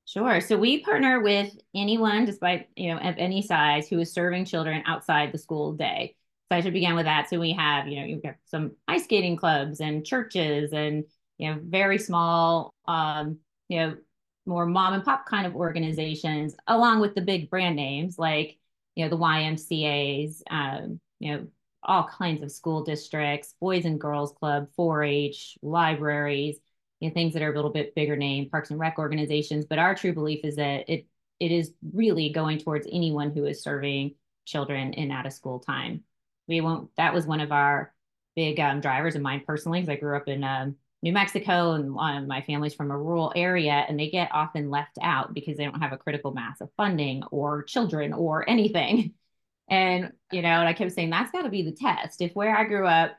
Sure. 0.05 0.41
So 0.41 0.57
we 0.57 0.81
partner 0.81 1.19
with 1.19 1.55
anyone, 1.75 2.25
despite, 2.25 2.69
you 2.75 2.91
know, 2.91 2.99
of 2.99 3.13
any 3.19 3.43
size 3.43 3.87
who 3.87 3.99
is 3.99 4.11
serving 4.11 4.45
children 4.45 4.81
outside 4.87 5.31
the 5.31 5.37
school 5.37 5.73
day. 5.73 6.15
So 6.49 6.55
I 6.57 6.61
should 6.61 6.73
begin 6.73 6.95
with 6.95 7.05
that. 7.05 7.29
So 7.29 7.39
we 7.39 7.51
have, 7.53 7.87
you 7.87 7.99
know, 7.99 8.05
you've 8.05 8.23
got 8.23 8.35
some 8.45 8.71
ice 8.87 9.03
skating 9.03 9.35
clubs 9.35 9.81
and 9.81 10.05
churches 10.05 10.71
and, 10.71 11.03
you 11.37 11.51
know, 11.51 11.59
very 11.61 11.97
small, 11.97 12.73
um, 12.87 13.39
you 13.67 13.79
know, 13.79 13.97
more 14.45 14.65
mom 14.65 14.93
and 14.93 15.03
pop 15.03 15.25
kind 15.25 15.45
of 15.45 15.55
organizations, 15.55 16.55
along 16.67 17.01
with 17.01 17.15
the 17.15 17.21
big 17.21 17.49
brand 17.49 17.75
names 17.75 18.17
like, 18.17 18.57
you 18.95 19.03
know, 19.03 19.09
the 19.09 19.17
YMCA's, 19.17 20.41
um, 20.49 21.01
you 21.19 21.33
know, 21.33 21.47
all 21.83 22.07
kinds 22.07 22.41
of 22.41 22.51
school 22.51 22.83
districts, 22.83 23.53
Boys 23.59 23.83
and 23.85 23.99
Girls 23.99 24.31
Club, 24.31 24.69
4-H, 24.77 25.57
libraries, 25.61 26.57
you 27.01 27.09
know, 27.09 27.13
things 27.13 27.33
that 27.33 27.43
are 27.43 27.51
a 27.51 27.55
little 27.55 27.71
bit 27.71 27.93
bigger 27.93 28.15
name, 28.15 28.49
Parks 28.49 28.71
and 28.71 28.79
Rec 28.79 28.97
organizations. 28.97 29.65
But 29.65 29.79
our 29.79 29.95
true 29.95 30.13
belief 30.13 30.45
is 30.45 30.55
that 30.55 30.89
it 30.89 31.07
it 31.39 31.51
is 31.51 31.73
really 31.93 32.29
going 32.29 32.57
towards 32.57 32.87
anyone 32.91 33.31
who 33.31 33.45
is 33.45 33.61
serving 33.61 34.15
children 34.45 34.93
in 34.93 35.11
out 35.11 35.27
of 35.27 35.33
school 35.33 35.59
time 35.59 36.03
we 36.47 36.61
won't 36.61 36.89
that 36.97 37.13
was 37.13 37.25
one 37.25 37.39
of 37.39 37.51
our 37.51 37.93
big 38.35 38.59
um, 38.59 38.81
drivers 38.81 39.15
of 39.15 39.21
mine 39.21 39.41
personally 39.45 39.79
because 39.79 39.93
i 39.93 39.99
grew 39.99 40.15
up 40.15 40.27
in 40.27 40.43
um, 40.43 40.75
new 41.01 41.11
mexico 41.11 41.73
and 41.73 41.97
um, 41.97 42.27
my 42.27 42.41
family's 42.41 42.73
from 42.73 42.91
a 42.91 42.97
rural 42.97 43.33
area 43.35 43.85
and 43.87 43.99
they 43.99 44.09
get 44.09 44.29
often 44.33 44.69
left 44.69 44.97
out 45.01 45.33
because 45.33 45.57
they 45.57 45.65
don't 45.65 45.81
have 45.81 45.93
a 45.93 45.97
critical 45.97 46.31
mass 46.31 46.61
of 46.61 46.69
funding 46.77 47.23
or 47.31 47.63
children 47.63 48.13
or 48.13 48.47
anything. 48.49 49.13
And 49.69 50.13
you 50.31 50.41
know 50.41 50.47
and 50.47 50.69
i 50.69 50.71
kept 50.71 50.93
saying 50.93 51.09
that's 51.09 51.29
got 51.29 51.41
to 51.41 51.49
be 51.49 51.61
the 51.61 51.73
test. 51.73 52.21
If 52.21 52.33
where 52.37 52.55
i 52.55 52.63
grew 52.63 52.87
up 52.87 53.17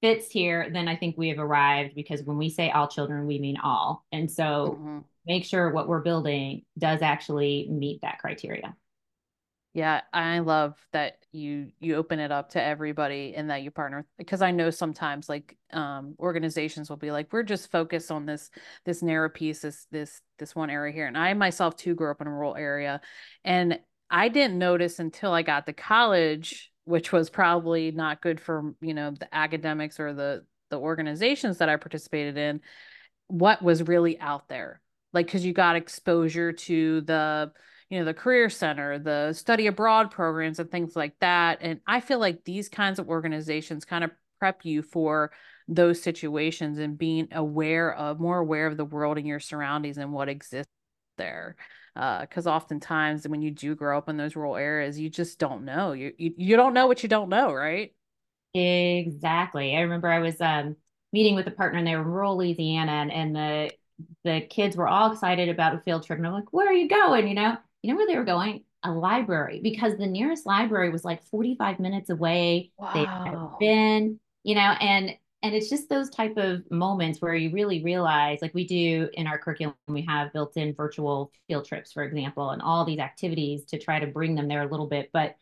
fits 0.00 0.30
here 0.30 0.70
then 0.72 0.86
i 0.86 0.94
think 0.94 1.18
we 1.18 1.28
have 1.30 1.40
arrived 1.40 1.96
because 1.96 2.22
when 2.22 2.38
we 2.38 2.50
say 2.50 2.70
all 2.70 2.86
children 2.86 3.26
we 3.26 3.40
mean 3.40 3.56
all. 3.56 4.04
And 4.12 4.30
so 4.30 4.78
mm-hmm. 4.78 4.98
make 5.26 5.44
sure 5.44 5.72
what 5.72 5.88
we're 5.88 6.02
building 6.02 6.64
does 6.78 7.02
actually 7.02 7.66
meet 7.68 8.02
that 8.02 8.20
criteria 8.20 8.76
yeah, 9.76 10.00
I 10.10 10.38
love 10.38 10.74
that 10.94 11.18
you 11.32 11.70
you 11.80 11.96
open 11.96 12.18
it 12.18 12.32
up 12.32 12.48
to 12.52 12.62
everybody 12.62 13.34
and 13.36 13.50
that 13.50 13.62
you 13.62 13.70
partner 13.70 14.06
because 14.16 14.40
I 14.40 14.50
know 14.50 14.70
sometimes 14.70 15.28
like 15.28 15.58
um 15.70 16.14
organizations 16.18 16.88
will 16.88 16.96
be 16.96 17.10
like 17.10 17.30
we're 17.30 17.42
just 17.42 17.70
focused 17.70 18.10
on 18.10 18.24
this 18.24 18.50
this 18.86 19.02
narrow 19.02 19.28
piece 19.28 19.60
this 19.60 19.86
this 19.90 20.22
this 20.38 20.56
one 20.56 20.70
area 20.70 20.94
here. 20.94 21.06
And 21.06 21.18
I 21.18 21.34
myself 21.34 21.76
too 21.76 21.94
grew 21.94 22.10
up 22.10 22.22
in 22.22 22.26
a 22.26 22.30
rural 22.30 22.56
area 22.56 23.02
and 23.44 23.78
I 24.08 24.30
didn't 24.30 24.56
notice 24.56 24.98
until 24.98 25.32
I 25.32 25.42
got 25.42 25.66
to 25.66 25.74
college 25.74 26.72
which 26.86 27.12
was 27.12 27.28
probably 27.28 27.90
not 27.90 28.22
good 28.22 28.40
for 28.40 28.74
you 28.80 28.94
know 28.94 29.10
the 29.10 29.28
academics 29.34 30.00
or 30.00 30.14
the 30.14 30.46
the 30.70 30.78
organizations 30.78 31.58
that 31.58 31.68
I 31.68 31.76
participated 31.76 32.38
in 32.38 32.62
what 33.28 33.60
was 33.60 33.82
really 33.82 34.18
out 34.20 34.48
there. 34.48 34.80
Like 35.12 35.28
cuz 35.30 35.44
you 35.44 35.52
got 35.52 35.76
exposure 35.76 36.52
to 36.52 37.02
the 37.02 37.52
you 37.90 37.98
know 37.98 38.04
the 38.04 38.14
career 38.14 38.50
center 38.50 38.98
the 38.98 39.32
study 39.32 39.66
abroad 39.66 40.10
programs 40.10 40.58
and 40.58 40.70
things 40.70 40.96
like 40.96 41.14
that 41.20 41.58
and 41.60 41.80
i 41.86 42.00
feel 42.00 42.18
like 42.18 42.44
these 42.44 42.68
kinds 42.68 42.98
of 42.98 43.08
organizations 43.08 43.84
kind 43.84 44.04
of 44.04 44.10
prep 44.38 44.64
you 44.64 44.82
for 44.82 45.30
those 45.68 46.00
situations 46.00 46.78
and 46.78 46.98
being 46.98 47.28
aware 47.32 47.92
of 47.94 48.20
more 48.20 48.38
aware 48.38 48.66
of 48.66 48.76
the 48.76 48.84
world 48.84 49.18
and 49.18 49.26
your 49.26 49.40
surroundings 49.40 49.98
and 49.98 50.12
what 50.12 50.28
exists 50.28 50.70
there 51.16 51.56
because 52.20 52.46
uh, 52.46 52.50
oftentimes 52.50 53.26
when 53.26 53.40
you 53.40 53.50
do 53.50 53.74
grow 53.74 53.96
up 53.96 54.08
in 54.08 54.16
those 54.16 54.36
rural 54.36 54.56
areas 54.56 54.98
you 54.98 55.08
just 55.08 55.38
don't 55.38 55.64
know. 55.64 55.92
You, 55.92 56.12
you 56.18 56.34
you 56.36 56.56
don't 56.56 56.74
know 56.74 56.86
what 56.86 57.02
you 57.02 57.08
don't 57.08 57.30
know 57.30 57.52
right? 57.52 57.94
Exactly. 58.54 59.74
I 59.74 59.80
remember 59.80 60.08
i 60.08 60.18
was 60.18 60.40
um 60.40 60.76
meeting 61.12 61.34
with 61.34 61.46
a 61.46 61.52
partner 61.52 61.78
and 61.78 61.86
they 61.86 61.96
were 61.96 62.02
in 62.02 62.08
rural 62.08 62.36
louisiana 62.36 62.92
and, 62.92 63.12
and 63.12 63.36
the 63.36 63.70
the 64.24 64.40
kids 64.42 64.76
were 64.76 64.86
all 64.86 65.12
excited 65.12 65.48
about 65.48 65.74
a 65.74 65.80
field 65.80 66.04
trip 66.04 66.18
and 66.18 66.26
i'm 66.26 66.34
like 66.34 66.52
where 66.52 66.68
are 66.68 66.74
you 66.74 66.88
going? 66.88 67.28
You 67.28 67.34
know 67.34 67.56
you 67.86 67.92
know 67.92 67.98
where 67.98 68.06
they 68.08 68.16
were 68.16 68.24
going? 68.24 68.64
A 68.82 68.90
library 68.90 69.60
because 69.62 69.96
the 69.96 70.06
nearest 70.06 70.44
library 70.44 70.90
was 70.90 71.04
like 71.04 71.22
45 71.24 71.78
minutes 71.78 72.10
away. 72.10 72.72
Wow. 72.78 72.92
They 72.94 73.04
had 73.04 73.58
been, 73.60 74.18
you 74.42 74.56
know, 74.56 74.74
and 74.80 75.14
and 75.42 75.54
it's 75.54 75.70
just 75.70 75.88
those 75.88 76.10
type 76.10 76.36
of 76.36 76.68
moments 76.70 77.20
where 77.20 77.34
you 77.34 77.50
really 77.50 77.84
realize 77.84 78.38
like 78.42 78.54
we 78.54 78.66
do 78.66 79.08
in 79.12 79.28
our 79.28 79.38
curriculum 79.38 79.76
we 79.86 80.02
have 80.02 80.32
built 80.32 80.56
in 80.56 80.74
virtual 80.74 81.30
field 81.46 81.64
trips 81.64 81.92
for 81.92 82.02
example 82.02 82.50
and 82.50 82.60
all 82.60 82.84
these 82.84 82.98
activities 82.98 83.64
to 83.66 83.78
try 83.78 84.00
to 84.00 84.08
bring 84.08 84.34
them 84.34 84.48
there 84.48 84.62
a 84.62 84.68
little 84.68 84.88
bit 84.88 85.10
but 85.12 85.36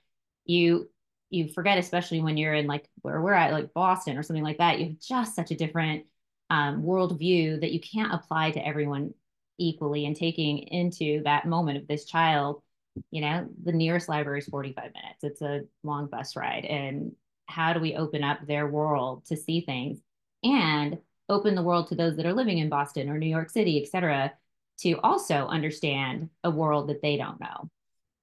you 0.45 0.91
you 1.31 1.49
forget 1.49 1.79
especially 1.79 2.21
when 2.21 2.37
you're 2.37 2.53
in 2.53 2.67
like 2.67 2.87
where 3.01 3.23
we're 3.23 3.33
at 3.33 3.53
like 3.53 3.73
boston 3.73 4.19
or 4.19 4.23
something 4.23 4.45
like 4.45 4.59
that 4.59 4.79
you 4.79 4.87
have 4.89 4.99
just 4.99 5.35
such 5.35 5.53
a 5.53 5.57
different 5.57 6.05
um, 6.51 6.83
worldview 6.83 7.61
that 7.61 7.73
you 7.73 7.81
can't 7.81 8.13
apply 8.13 8.51
to 8.51 8.67
everyone 8.67 9.15
equally 9.59 10.07
and 10.07 10.17
taking 10.17 10.59
into 10.59 11.23
that 11.25 11.47
moment 11.47 11.79
of 11.79 11.87
this 11.87 12.05
child 12.05 12.63
you 13.11 13.21
know 13.21 13.49
the 13.65 13.73
nearest 13.73 14.09
library 14.09 14.39
is 14.39 14.47
45 14.47 14.93
minutes. 14.95 15.25
It's 15.25 15.43
a 15.43 15.63
long 15.83 16.07
bus 16.07 16.37
ride. 16.37 16.65
And 16.65 17.13
how 17.47 17.73
do 17.73 17.81
we 17.81 17.97
open 17.97 18.25
up 18.25 18.47
their 18.47 18.67
world 18.67 19.25
to 19.27 19.37
see 19.37 19.61
things 19.61 19.99
and 20.43 20.99
open 21.29 21.55
the 21.55 21.63
world 21.63 21.89
to 21.89 21.95
those 21.95 22.17
that 22.17 22.27
are 22.27 22.33
living 22.33 22.59
in 22.59 22.69
boston 22.69 23.09
or 23.09 23.19
new 23.19 23.29
york 23.29 23.51
city 23.51 23.83
et 23.83 23.89
cetera 23.89 24.33
to 24.79 24.95
also 25.03 25.47
understand 25.47 26.29
a 26.43 26.51
world 26.51 26.89
that 26.89 27.03
they 27.03 27.17
don't 27.17 27.41
know? 27.41 27.69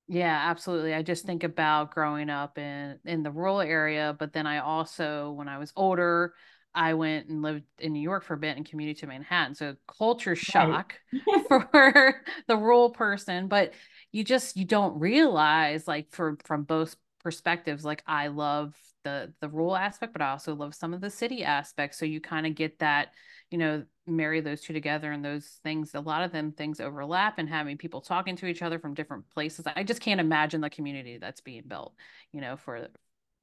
Yeah 0.08 0.50
absolutely. 0.50 0.94
I 0.94 1.02
just 1.02 1.26
think 1.26 1.44
about 1.44 1.92
growing 1.92 2.30
up 2.30 2.58
in 2.58 3.00
in 3.06 3.24
the 3.24 3.32
rural 3.32 3.62
area 3.62 4.16
but 4.18 4.34
then 4.34 4.48
i 4.48 4.60
also 4.60 5.32
when 5.32 5.48
i 5.48 5.58
was 5.58 5.72
older 5.76 6.34
I 6.74 6.94
went 6.94 7.28
and 7.28 7.42
lived 7.42 7.64
in 7.80 7.94
New 7.94 8.02
York 8.02 8.24
for 8.24 8.34
a 8.34 8.38
bit 8.38 8.58
and 8.58 8.66
commuted 8.66 9.00
to 9.00 9.08
Manhattan. 9.08 9.56
So 9.56 9.76
culture 9.88 10.36
shock 10.36 10.96
right. 11.28 11.46
for 11.72 12.22
the 12.48 12.58
rural 12.58 12.92
person, 12.92 13.48
but 13.48 13.74
you 14.12 14.24
just 14.24 14.56
you 14.58 14.66
don't 14.66 15.00
realize 15.00 15.88
like 15.88 16.12
for 16.12 16.38
from 16.46 16.64
both 16.64 16.96
perspectives 17.22 17.86
like 17.86 18.04
I 18.08 18.28
love 18.28 18.76
the 19.04 19.34
the 19.42 19.50
rural 19.50 19.76
aspect 19.76 20.14
but 20.14 20.22
I 20.22 20.32
also 20.32 20.56
love 20.56 20.74
some 20.74 20.94
of 20.94 21.02
the 21.02 21.10
city 21.10 21.44
aspects 21.44 21.98
so 22.00 22.06
you 22.06 22.20
kind 22.20 22.48
of 22.48 22.56
get 22.56 22.80
that 22.80 23.14
you 23.52 23.58
know 23.58 23.84
marry 24.08 24.42
those 24.42 24.62
two 24.62 24.74
together 24.74 25.12
and 25.12 25.24
those 25.24 25.60
things 25.64 25.94
a 25.94 26.00
lot 26.00 26.24
of 26.24 26.32
them 26.32 26.52
things 26.52 26.80
overlap 26.80 27.38
and 27.38 27.48
having 27.48 27.78
people 27.78 28.02
talking 28.02 28.36
to 28.38 28.48
each 28.48 28.62
other 28.62 28.80
from 28.80 28.94
different 28.94 29.30
places 29.30 29.66
I 29.76 29.84
just 29.84 30.02
can't 30.02 30.20
imagine 30.20 30.62
the 30.62 30.70
community 30.70 31.20
that's 31.20 31.42
being 31.42 31.64
built 31.68 31.94
you 32.32 32.42
know 32.42 32.58
for 32.58 32.88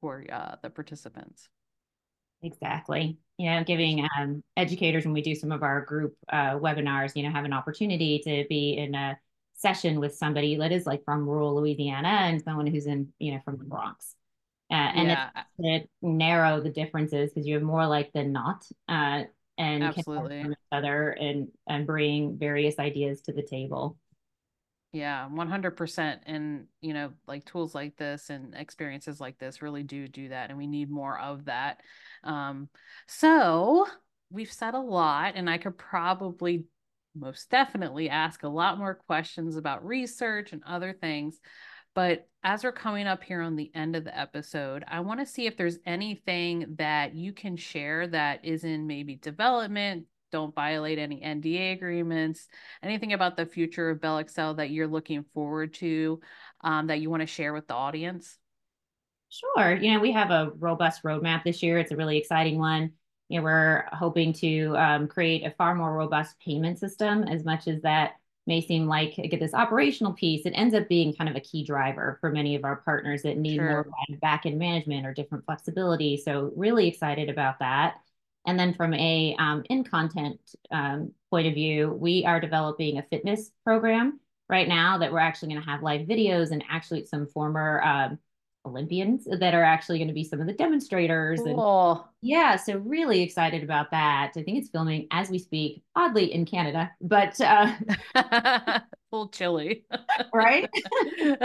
for 0.01 0.25
uh, 0.31 0.55
the 0.61 0.69
participants 0.69 1.47
Exactly. 2.41 3.17
You 3.37 3.51
know, 3.51 3.63
giving 3.63 4.07
um, 4.17 4.43
educators 4.57 5.05
when 5.05 5.13
we 5.13 5.21
do 5.21 5.35
some 5.35 5.51
of 5.51 5.63
our 5.63 5.81
group 5.81 6.15
uh, 6.31 6.55
webinars, 6.55 7.15
you 7.15 7.23
know, 7.23 7.31
have 7.31 7.45
an 7.45 7.53
opportunity 7.53 8.19
to 8.25 8.45
be 8.49 8.77
in 8.77 8.95
a 8.95 9.17
session 9.55 9.99
with 9.99 10.15
somebody 10.15 10.55
that 10.57 10.71
is 10.71 10.85
like 10.85 11.03
from 11.03 11.27
rural 11.27 11.55
Louisiana 11.55 12.07
and 12.07 12.41
someone 12.41 12.67
who's 12.67 12.85
in, 12.85 13.09
you 13.19 13.33
know, 13.33 13.39
from 13.43 13.57
the 13.57 13.65
Bronx. 13.65 14.15
Uh, 14.71 14.75
and 14.75 15.07
yeah. 15.07 15.29
it, 15.57 15.89
narrow 16.01 16.61
the 16.61 16.69
differences 16.69 17.31
because 17.31 17.47
you 17.47 17.55
have 17.55 17.63
more 17.63 17.87
like 17.87 18.13
than 18.13 18.31
not 18.31 18.63
uh, 18.87 19.23
and 19.57 19.83
Absolutely. 19.83 20.41
can 20.41 20.51
each 20.51 20.57
other 20.71 21.09
and, 21.09 21.47
and 21.67 21.87
bring 21.87 22.37
various 22.37 22.77
ideas 22.77 23.21
to 23.21 23.33
the 23.33 23.41
table. 23.41 23.97
Yeah, 24.91 25.27
100%. 25.29 26.19
And, 26.25 26.65
you 26.81 26.93
know, 26.93 27.11
like 27.27 27.45
tools 27.45 27.75
like 27.75 27.95
this 27.95 28.29
and 28.31 28.55
experiences 28.55 29.19
like 29.21 29.37
this 29.37 29.61
really 29.61 29.83
do 29.83 30.07
do 30.07 30.29
that. 30.29 30.49
And 30.49 30.57
we 30.57 30.65
need 30.65 30.89
more 30.89 31.19
of 31.19 31.45
that. 31.45 31.81
Um, 32.23 32.69
so 33.07 33.85
we've 34.31 34.51
said 34.51 34.73
a 34.73 34.79
lot, 34.79 35.33
and 35.35 35.49
I 35.49 35.59
could 35.59 35.77
probably 35.77 36.65
most 37.15 37.49
definitely 37.49 38.09
ask 38.09 38.43
a 38.43 38.49
lot 38.49 38.77
more 38.77 38.95
questions 38.95 39.57
about 39.57 39.85
research 39.85 40.53
and 40.53 40.63
other 40.65 40.93
things. 40.93 41.39
But 41.93 42.27
as 42.43 42.63
we're 42.63 42.71
coming 42.71 43.07
up 43.07 43.23
here 43.23 43.41
on 43.41 43.55
the 43.55 43.71
end 43.75 43.95
of 43.95 44.03
the 44.03 44.17
episode, 44.17 44.83
I 44.87 45.01
want 45.01 45.19
to 45.19 45.25
see 45.25 45.45
if 45.45 45.57
there's 45.57 45.79
anything 45.85 46.75
that 46.77 47.15
you 47.15 47.33
can 47.33 47.57
share 47.57 48.07
that 48.07 48.45
is 48.45 48.63
in 48.63 48.87
maybe 48.87 49.15
development, 49.15 50.05
don't 50.31 50.53
violate 50.53 50.99
any 50.99 51.21
NDA 51.21 51.73
agreements, 51.73 52.47
anything 52.83 53.13
about 53.13 53.37
the 53.37 53.45
future 53.45 53.89
of 53.89 53.99
BellXcel 53.99 54.57
that 54.57 54.69
you're 54.69 54.87
looking 54.87 55.23
forward 55.33 55.73
to 55.75 56.19
um, 56.61 56.87
that 56.87 56.99
you 56.99 57.09
want 57.09 57.21
to 57.21 57.27
share 57.27 57.53
with 57.53 57.67
the 57.67 57.73
audience? 57.73 58.37
Sure. 59.29 59.75
You 59.75 59.93
know, 59.93 59.99
we 59.99 60.11
have 60.11 60.31
a 60.31 60.51
robust 60.57 61.03
roadmap 61.03 61.43
this 61.43 61.61
year. 61.61 61.77
It's 61.77 61.91
a 61.91 61.95
really 61.95 62.17
exciting 62.17 62.57
one. 62.57 62.93
You 63.27 63.39
know, 63.39 63.43
we're 63.43 63.85
hoping 63.91 64.33
to 64.33 64.75
um, 64.75 65.07
create 65.07 65.45
a 65.45 65.51
far 65.51 65.75
more 65.75 65.93
robust 65.93 66.39
payment 66.39 66.79
system 66.79 67.23
as 67.23 67.45
much 67.45 67.67
as 67.67 67.81
that 67.83 68.13
may 68.49 68.59
seem 68.59 68.87
like 68.87 69.15
get 69.15 69.39
this 69.39 69.53
operational 69.53 70.11
piece, 70.11 70.45
it 70.45 70.51
ends 70.51 70.73
up 70.73 70.89
being 70.89 71.13
kind 71.13 71.29
of 71.29 71.35
a 71.35 71.39
key 71.39 71.63
driver 71.63 72.17
for 72.19 72.31
many 72.31 72.55
of 72.55 72.65
our 72.65 72.77
partners 72.77 73.21
that 73.21 73.37
need 73.37 73.57
sure. 73.57 73.69
more 73.69 73.87
back 74.21 74.45
end 74.45 74.57
management 74.57 75.05
or 75.05 75.13
different 75.13 75.45
flexibility. 75.45 76.17
So 76.17 76.51
really 76.55 76.87
excited 76.87 77.29
about 77.29 77.59
that. 77.59 77.97
And 78.45 78.59
then 78.59 78.73
from 78.73 78.93
a 78.93 79.35
um, 79.37 79.63
in 79.69 79.83
content 79.83 80.39
um, 80.71 81.11
point 81.29 81.47
of 81.47 81.53
view, 81.53 81.91
we 81.91 82.25
are 82.25 82.39
developing 82.39 82.97
a 82.97 83.03
fitness 83.03 83.51
program 83.63 84.19
right 84.49 84.67
now 84.67 84.97
that 84.97 85.11
we're 85.11 85.19
actually 85.19 85.49
going 85.49 85.61
to 85.61 85.69
have 85.69 85.83
live 85.83 86.07
videos 86.07 86.51
and 86.51 86.63
actually 86.69 87.05
some 87.05 87.27
former 87.27 87.81
um, 87.83 88.17
Olympians 88.65 89.25
that 89.39 89.53
are 89.53 89.63
actually 89.63 89.99
going 89.99 90.07
to 90.07 90.13
be 90.13 90.23
some 90.23 90.41
of 90.41 90.47
the 90.47 90.53
demonstrators. 90.53 91.39
Cool. 91.43 91.91
And 91.91 92.03
yeah, 92.21 92.55
so 92.55 92.77
really 92.77 93.21
excited 93.21 93.63
about 93.63 93.91
that. 93.91 94.31
I 94.35 94.43
think 94.43 94.57
it's 94.57 94.69
filming 94.69 95.07
as 95.11 95.29
we 95.29 95.39
speak, 95.39 95.83
oddly 95.95 96.33
in 96.33 96.45
Canada, 96.45 96.91
but 97.01 97.39
uh, 97.39 97.73
a 98.15 98.81
little 99.11 99.29
chilly, 99.29 99.85
right? 100.33 100.69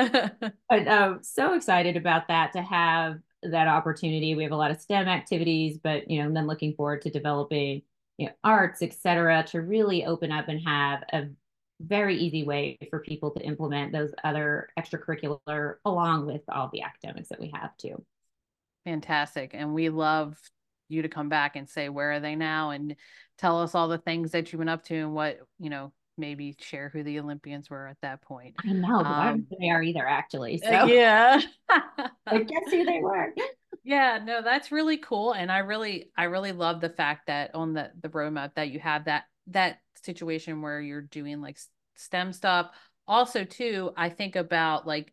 but 0.69 0.89
um, 0.89 1.21
so 1.23 1.55
excited 1.55 1.97
about 1.97 2.29
that 2.29 2.53
to 2.53 2.63
have 2.63 3.19
that 3.51 3.69
opportunity. 3.69 4.35
We 4.35 4.43
have 4.43 4.53
a 4.53 4.57
lot 4.57 4.71
of 4.71 4.81
STEM 4.81 5.09
activities, 5.09 5.79
but 5.83 6.11
you 6.11 6.23
know, 6.23 6.33
then 6.33 6.47
looking 6.47 6.75
forward 6.75 7.03
to 7.03 7.11
developing 7.11 7.83
you 8.19 8.27
know 8.27 8.33
arts, 8.43 8.83
etc., 8.83 9.45
to 9.49 9.61
really 9.61 10.05
open 10.05 10.33
up 10.33 10.49
and 10.49 10.61
have 10.67 11.03
a 11.13 11.29
very 11.81 12.17
easy 12.17 12.45
way 12.45 12.79
for 12.91 13.01
people 13.01 13.31
to 13.33 13.41
implement 13.41 13.93
those 13.93 14.13
other 14.23 14.69
extracurricular 14.79 15.75
along 15.85 16.27
with 16.27 16.43
all 16.49 16.71
the 16.73 16.83
academics 16.83 17.29
that 17.29 17.41
we 17.41 17.51
have 17.55 17.77
too. 17.77 18.05
Fantastic. 18.85 19.53
And 19.55 19.75
we 19.75 19.89
love 19.89 20.39
you 20.89 21.03
to 21.03 21.09
come 21.09 21.29
back 21.29 21.57
and 21.57 21.69
say, 21.69 21.89
where 21.89 22.13
are 22.13 22.21
they 22.21 22.37
now? 22.37 22.71
And 22.71 22.95
tell 23.39 23.61
us 23.61 23.75
all 23.75 23.89
the 23.89 23.99
things 23.99 24.33
that 24.33 24.53
you've 24.53 24.61
been 24.61 24.69
up 24.69 24.85
to 24.85 24.95
and 24.95 25.15
what, 25.15 25.39
you 25.59 25.71
know, 25.71 25.93
maybe 26.17 26.57
share 26.59 26.89
who 26.89 27.03
the 27.03 27.19
Olympians 27.19 27.71
were 27.71 27.87
at 27.87 27.97
that 28.03 28.23
point. 28.23 28.55
I 28.65 28.73
know, 28.73 28.99
um, 28.99 29.07
I 29.07 29.25
don't 29.31 29.47
who 29.51 29.57
they 29.61 29.71
are 29.71 29.83
either, 29.83 30.07
actually. 30.07 30.59
So 30.59 30.87
yeah. 30.87 31.41
I 32.27 32.39
guess 32.39 32.71
who 32.71 32.85
they 32.85 33.01
were. 33.01 33.33
Yeah, 33.87 34.19
no, 34.25 34.41
that's 34.41 34.73
really 34.73 34.97
cool. 34.97 35.33
And 35.33 35.53
I 35.53 35.59
really, 35.59 36.11
I 36.17 36.25
really 36.25 36.53
love 36.53 36.81
the 36.81 36.89
fact 36.89 37.27
that 37.27 37.55
on 37.55 37.75
the 37.75 37.91
the 38.01 38.09
roadmap 38.09 38.55
that 38.55 38.71
you 38.71 38.81
have 38.81 39.05
that 39.05 39.25
that 39.49 39.81
situation 40.03 40.63
where 40.63 40.81
you're 40.81 41.03
doing 41.03 41.43
like 41.43 41.59
STEM 41.97 42.33
stuff. 42.33 42.71
Also, 43.07 43.45
too, 43.45 43.91
I 43.95 44.09
think 44.09 44.37
about 44.37 44.87
like 44.87 45.13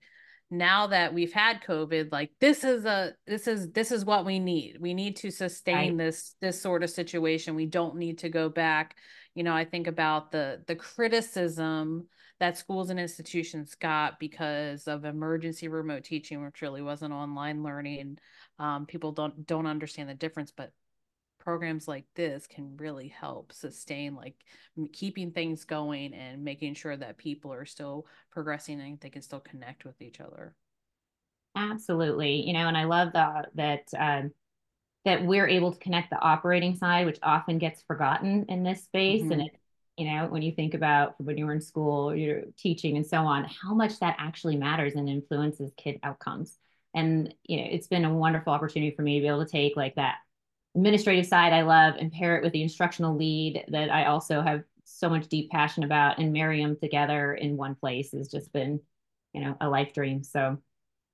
now 0.50 0.88
that 0.88 1.14
we've 1.14 1.34
had 1.34 1.64
COVID, 1.64 2.12
like 2.12 2.32
this 2.40 2.64
is 2.64 2.86
a 2.86 3.14
this 3.28 3.48
is 3.48 3.72
this 3.72 3.92
is 3.92 4.06
what 4.06 4.26
we 4.26 4.40
need. 4.40 4.78
We 4.80 4.94
need 4.94 5.18
to 5.18 5.32
sustain 5.32 5.98
right. 5.98 6.06
this 6.06 6.36
this 6.40 6.62
sort 6.62 6.84
of 6.84 6.90
situation. 6.90 7.56
We 7.56 7.66
don't 7.66 7.98
need 7.98 8.20
to 8.20 8.30
go 8.30 8.48
back. 8.48 8.96
You 9.36 9.44
know, 9.44 9.54
I 9.54 9.66
think 9.66 9.88
about 9.88 10.32
the 10.32 10.64
the 10.68 10.76
criticism 10.76 12.08
that 12.40 12.58
schools 12.58 12.90
and 12.90 13.00
institutions 13.00 13.76
got 13.76 14.20
because 14.20 14.88
of 14.88 15.06
emergency 15.06 15.68
remote 15.68 16.04
teaching, 16.04 16.44
which 16.44 16.62
really 16.62 16.82
wasn't 16.82 17.14
online 17.14 17.64
learning. 17.64 18.18
Um, 18.60 18.86
people 18.86 19.12
don't 19.12 19.46
don't 19.46 19.68
understand 19.68 20.10
the 20.10 20.16
difference, 20.16 20.52
but 20.52 20.74
programs 21.42 21.88
like 21.88 22.06
this 22.16 22.46
can 22.46 22.78
really 22.78 23.08
help 23.08 23.52
sustain 23.52 24.16
like 24.16 24.36
keeping 24.94 25.32
things 25.32 25.66
going 25.66 26.14
and 26.14 26.44
making 26.44 26.76
sure 26.76 26.96
that 26.96 27.18
people 27.18 27.52
are 27.52 27.66
still 27.66 28.06
progressing 28.32 28.80
and 28.80 29.00
they 29.00 29.10
can 29.10 29.24
still 29.24 29.40
connect 29.40 29.84
with 29.84 30.00
each 30.02 30.20
other 30.20 30.54
absolutely 31.56 32.44
you 32.46 32.54
know 32.54 32.68
and 32.68 32.78
i 32.78 32.84
love 32.84 33.12
the, 33.14 33.44
that 33.56 33.82
um, 33.98 34.32
that 35.06 35.26
we're 35.26 35.48
able 35.48 35.72
to 35.72 35.80
connect 35.80 36.10
the 36.10 36.20
operating 36.20 36.76
side 36.76 37.06
which 37.06 37.20
often 37.24 37.58
gets 37.58 37.82
forgotten 37.84 38.46
in 38.50 38.64
this 38.64 38.84
space 38.84 39.22
mm-hmm. 39.22 39.34
and 39.34 39.42
it 39.44 39.52
you 39.98 40.12
know 40.12 40.28
when 40.28 40.42
you 40.42 40.52
think 40.52 40.74
about 40.74 41.16
when 41.20 41.38
you 41.38 41.46
were 41.46 41.54
in 41.54 41.62
school 41.62 42.16
you're 42.16 42.44
teaching 42.58 42.98
and 42.98 43.06
so 43.06 43.18
on 43.18 43.44
how 43.46 43.74
much 43.74 44.00
that 44.00 44.16
actually 44.20 44.56
matters 44.56 44.96
and 44.96 45.10
influences 45.10 45.72
kid 45.78 46.00
outcomes 46.04 46.58
and 46.94 47.34
you 47.44 47.58
know 47.58 47.68
it's 47.70 47.88
been 47.88 48.06
a 48.06 48.14
wonderful 48.14 48.54
opportunity 48.54 48.96
for 48.96 49.02
me 49.02 49.20
to 49.20 49.24
be 49.24 49.28
able 49.28 49.46
to 49.46 49.52
take 49.52 49.76
like 49.76 49.96
that 49.96 50.16
administrative 50.76 51.26
side 51.26 51.54
I 51.54 51.64
love 51.64 51.96
and 52.00 52.12
pair 52.12 52.38
it 52.38 52.44
with 52.44 52.54
the 52.54 52.64
instructional 52.64 53.16
lead 53.16 53.66
that 53.70 53.92
I 53.92 54.06
also 54.06 54.42
have 54.42 54.64
so 54.84 55.10
much 55.10 55.28
deep 55.28 55.50
passion 55.50 55.84
about 55.84 56.20
and 56.20 56.34
marry 56.34 56.62
them 56.62 56.76
together 56.76 57.34
in 57.34 57.58
one 57.58 57.76
place 57.76 58.12
has 58.12 58.28
just 58.28 58.52
been, 58.52 58.80
you 59.34 59.42
know, 59.42 59.56
a 59.62 59.70
life 59.70 59.94
dream. 59.94 60.24
So 60.24 60.58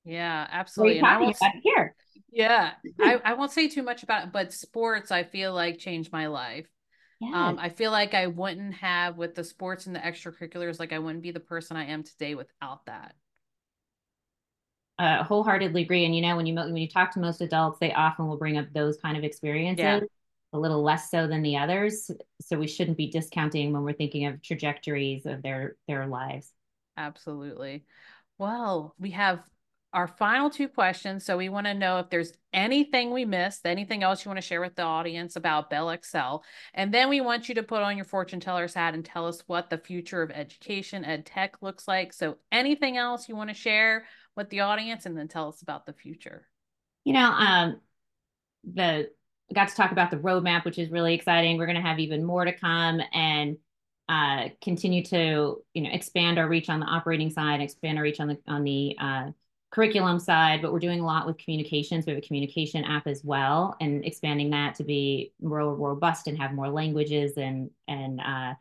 yeah, 0.04 0.48
absolutely. 0.50 1.00
And 1.00 1.08
I 1.08 1.18
won't, 1.18 1.38
here. 1.64 1.96
Yeah. 2.32 2.74
I, 3.02 3.20
I 3.24 3.34
won't 3.34 3.52
say 3.52 3.68
too 3.68 3.84
much 3.84 4.04
about 4.04 4.26
it, 4.26 4.32
but 4.32 4.54
sports 4.54 5.12
I 5.12 5.24
feel 5.24 5.54
like 5.54 5.80
changed 5.80 6.12
my 6.12 6.28
life. 6.28 6.68
Yes. 7.20 7.34
Um, 7.34 7.58
I 7.60 7.70
feel 7.70 7.92
like 7.92 8.14
I 8.14 8.28
wouldn't 8.28 8.76
have 8.76 9.18
with 9.18 9.36
the 9.36 9.44
sports 9.44 9.88
and 9.88 9.96
the 9.96 10.00
extracurriculars, 10.00 10.80
like 10.80 10.94
I 10.94 11.00
wouldn't 11.00 11.24
be 11.24 11.32
the 11.32 11.40
person 11.40 11.78
I 11.78 11.86
am 11.86 12.04
today 12.04 12.36
without 12.36 12.86
that 12.86 13.16
uh, 15.00 15.24
wholeheartedly 15.24 15.84
agree. 15.84 16.06
And 16.06 16.16
you 16.16 16.22
know, 16.22 16.36
when 16.36 16.46
you 16.46 16.56
when 16.56 16.78
you 16.78 16.88
talk 16.88 17.12
to 17.14 17.20
most 17.20 17.42
adults, 17.42 17.80
they 17.80 17.94
often 17.94 18.28
will 18.28 18.38
bring 18.38 18.58
up 18.58 18.72
those 18.74 18.98
kind 18.98 19.18
of 19.18 19.24
experiences. 19.24 19.84
Yeah. 19.84 20.00
A 20.54 20.60
little 20.60 20.82
less 20.82 21.12
so 21.12 21.28
than 21.28 21.42
the 21.42 21.58
others, 21.58 22.10
so 22.42 22.58
we 22.58 22.68
shouldn't 22.68 22.98
be 22.98 23.12
discounting 23.12 23.74
when 23.74 23.84
we're 23.84 23.92
thinking 23.94 24.26
of 24.26 24.42
trajectories 24.42 25.26
of 25.26 25.44
their 25.44 25.76
their 25.88 26.08
lives. 26.08 26.52
Absolutely. 26.96 27.84
Well, 28.38 28.96
we 28.98 29.12
have 29.12 29.42
our 29.94 30.08
final 30.08 30.50
two 30.50 30.68
questions. 30.68 31.26
So 31.26 31.38
we 31.38 31.50
want 31.50 31.66
to 31.66 31.74
know 31.74 32.00
if 32.00 32.10
there's 32.10 32.34
anything 32.54 33.12
we 33.12 33.26
missed, 33.26 33.66
anything 33.66 34.04
else 34.04 34.24
you 34.24 34.30
want 34.30 34.38
to 34.38 34.46
share 34.48 34.62
with 34.62 34.76
the 34.76 34.84
audience 34.84 35.36
about 35.36 35.72
BellXcel. 35.72 36.42
And 36.74 36.94
then 36.94 37.10
we 37.10 37.22
want 37.22 37.48
you 37.48 37.56
to 37.56 37.64
put 37.64 37.82
on 37.82 37.96
your 37.96 38.06
fortune 38.06 38.40
teller's 38.40 38.74
hat 38.74 38.94
and 38.94 39.04
tell 39.04 39.26
us 39.28 39.44
what 39.48 39.70
the 39.70 39.78
future 39.78 40.22
of 40.22 40.32
education, 40.32 41.06
ed 41.06 41.26
tech 41.26 41.58
looks 41.62 41.88
like. 41.88 42.14
So 42.14 42.38
anything 42.52 42.98
else 42.98 43.30
you 43.30 43.36
want 43.36 43.50
to 43.50 43.56
share 43.56 44.06
with 44.36 44.50
the 44.50 44.60
audience 44.60 45.06
and 45.06 45.18
then 45.18 45.28
tell 45.28 45.48
us 45.48 45.62
about 45.62 45.86
the 45.86 45.94
future. 45.94 46.48
You 47.06 47.14
know, 47.14 47.32
um, 47.32 47.82
the 48.74 49.10
got 49.54 49.70
to 49.70 49.76
talk 49.76 49.94
about 49.94 50.12
the 50.12 50.18
roadmap, 50.18 50.66
which 50.66 50.78
is 50.78 50.92
really 50.92 51.14
exciting. 51.14 51.58
We're 51.58 51.66
going 51.66 51.82
to 51.82 51.82
have 51.82 52.00
even 52.00 52.24
more 52.24 52.44
to 52.44 52.52
come 52.52 53.02
and 53.14 53.58
uh, 54.10 54.50
continue 54.62 55.04
to 55.06 55.58
you 55.74 55.82
know 55.82 55.90
expand 55.92 56.38
our 56.38 56.48
reach 56.48 56.70
on 56.70 56.80
the 56.80 56.86
operating 56.86 57.30
side, 57.30 57.62
expand 57.62 57.98
our 57.98 58.04
reach 58.04 58.20
on 58.20 58.28
the 58.28 58.38
on 58.48 58.64
the 58.64 58.96
uh, 59.00 59.32
curriculum 59.70 60.20
side, 60.20 60.62
but 60.62 60.72
we're 60.72 60.80
doing 60.80 61.02
a 61.02 61.06
lot 61.06 61.28
with 61.28 61.38
communications. 61.38 62.06
We 62.06 62.12
have 62.14 62.24
a 62.24 62.26
communication 62.26 62.84
app 62.86 63.08
as 63.08 63.24
well, 63.24 63.76
and 63.82 64.06
expanding 64.06 64.50
that 64.52 64.76
to 64.76 64.84
be 64.84 65.34
more 65.42 65.76
robust 65.76 66.28
and 66.28 66.38
have 66.38 66.54
more 66.54 66.70
languages 66.70 67.34
and 67.38 67.70
and 67.88 68.22
uh, 68.22 68.54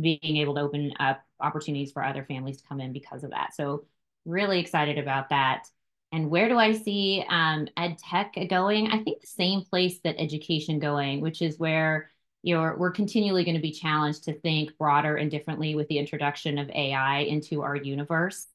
being 0.00 0.36
able 0.38 0.54
to 0.54 0.60
open 0.60 0.92
up 1.00 1.22
opportunities 1.40 1.92
for 1.92 2.04
other 2.04 2.24
families 2.24 2.58
to 2.58 2.68
come 2.68 2.80
in 2.80 2.92
because 2.92 3.24
of 3.24 3.30
that. 3.30 3.54
So 3.54 3.84
really 4.24 4.60
excited 4.60 4.98
about 4.98 5.30
that. 5.30 5.68
And 6.12 6.30
where 6.30 6.48
do 6.48 6.58
I 6.58 6.72
see 6.72 7.24
um, 7.28 7.68
ed 7.76 7.98
tech 7.98 8.34
going? 8.48 8.88
I 8.88 9.02
think 9.02 9.20
the 9.20 9.26
same 9.26 9.62
place 9.62 10.00
that 10.04 10.16
education 10.18 10.78
going, 10.78 11.20
which 11.20 11.42
is 11.42 11.58
where 11.58 12.10
you're 12.42 12.76
we're 12.78 12.92
continually 12.92 13.44
going 13.44 13.56
to 13.56 13.62
be 13.62 13.72
challenged 13.72 14.24
to 14.24 14.32
think 14.32 14.76
broader 14.78 15.16
and 15.16 15.30
differently 15.30 15.74
with 15.74 15.88
the 15.88 15.98
introduction 15.98 16.58
of 16.58 16.70
AI 16.70 17.20
into 17.20 17.62
our 17.62 17.76
universe. 17.76 18.46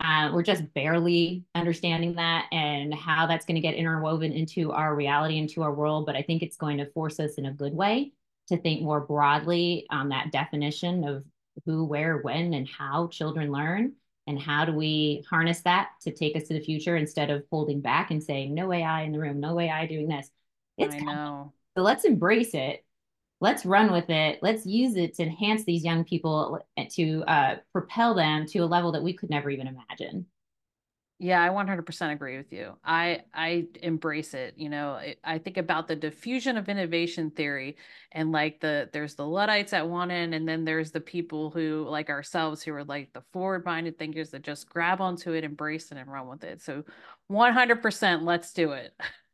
Uh, 0.00 0.30
we're 0.32 0.42
just 0.42 0.62
barely 0.74 1.44
understanding 1.54 2.14
that 2.14 2.46
and 2.52 2.94
how 2.94 3.26
that's 3.26 3.44
going 3.44 3.56
to 3.56 3.60
get 3.60 3.74
interwoven 3.74 4.32
into 4.32 4.70
our 4.72 4.94
reality, 4.94 5.38
into 5.38 5.62
our 5.62 5.74
world. 5.74 6.06
But 6.06 6.14
I 6.14 6.22
think 6.22 6.42
it's 6.42 6.56
going 6.56 6.78
to 6.78 6.90
force 6.92 7.18
us 7.18 7.34
in 7.34 7.46
a 7.46 7.52
good 7.52 7.74
way 7.74 8.12
to 8.48 8.56
think 8.56 8.82
more 8.82 9.00
broadly 9.00 9.86
on 9.90 10.08
that 10.10 10.30
definition 10.30 11.04
of 11.04 11.24
who, 11.66 11.84
where, 11.84 12.18
when, 12.18 12.54
and 12.54 12.68
how 12.68 13.08
children 13.08 13.50
learn. 13.50 13.94
And 14.28 14.38
how 14.38 14.66
do 14.66 14.72
we 14.74 15.24
harness 15.30 15.62
that 15.62 15.88
to 16.02 16.12
take 16.12 16.36
us 16.36 16.44
to 16.48 16.54
the 16.54 16.60
future 16.60 16.96
instead 16.96 17.30
of 17.30 17.44
holding 17.50 17.80
back 17.80 18.10
and 18.10 18.22
saying, 18.22 18.54
no 18.54 18.70
AI 18.70 19.02
in 19.02 19.12
the 19.12 19.18
room, 19.18 19.40
no 19.40 19.58
AI 19.58 19.86
doing 19.86 20.06
this. 20.06 20.30
It's 20.76 20.94
I 20.94 20.98
know. 20.98 21.54
So 21.76 21.82
let's 21.82 22.04
embrace 22.04 22.52
it 22.52 22.84
let's 23.40 23.64
run 23.64 23.92
with 23.92 24.10
it. 24.10 24.40
Let's 24.42 24.66
use 24.66 24.96
it 24.96 25.14
to 25.14 25.22
enhance 25.22 25.64
these 25.64 25.84
young 25.84 26.04
people 26.04 26.60
to 26.90 27.24
uh, 27.26 27.56
propel 27.72 28.14
them 28.14 28.46
to 28.46 28.58
a 28.60 28.66
level 28.66 28.92
that 28.92 29.02
we 29.02 29.12
could 29.12 29.30
never 29.30 29.50
even 29.50 29.68
imagine. 29.68 30.26
Yeah 31.20 31.42
i 31.42 31.50
100% 31.50 32.12
agree 32.12 32.36
with 32.36 32.52
you. 32.52 32.76
I 32.84 33.22
i 33.34 33.66
embrace 33.82 34.34
it 34.34 34.54
you 34.56 34.68
know 34.68 35.00
i 35.24 35.38
think 35.38 35.56
about 35.56 35.88
the 35.88 35.96
diffusion 35.96 36.56
of 36.56 36.68
innovation 36.68 37.32
theory 37.32 37.76
and 38.12 38.30
like 38.30 38.60
the 38.60 38.88
there's 38.92 39.16
the 39.16 39.26
luddites 39.26 39.72
at 39.72 39.88
one 39.88 40.12
end 40.12 40.32
and 40.32 40.48
then 40.48 40.64
there's 40.64 40.92
the 40.92 41.00
people 41.00 41.50
who 41.50 41.84
like 41.88 42.08
ourselves 42.08 42.62
who 42.62 42.72
are 42.72 42.84
like 42.84 43.12
the 43.12 43.22
forward 43.32 43.64
minded 43.64 43.98
thinkers 43.98 44.30
that 44.30 44.42
just 44.42 44.68
grab 44.68 45.00
onto 45.00 45.32
it 45.32 45.42
embrace 45.42 45.90
it 45.90 45.98
and 45.98 46.10
run 46.10 46.28
with 46.28 46.44
it. 46.44 46.62
So 46.62 46.84
100% 47.28 48.22
let's 48.22 48.52
do 48.52 48.72
it 48.72 48.94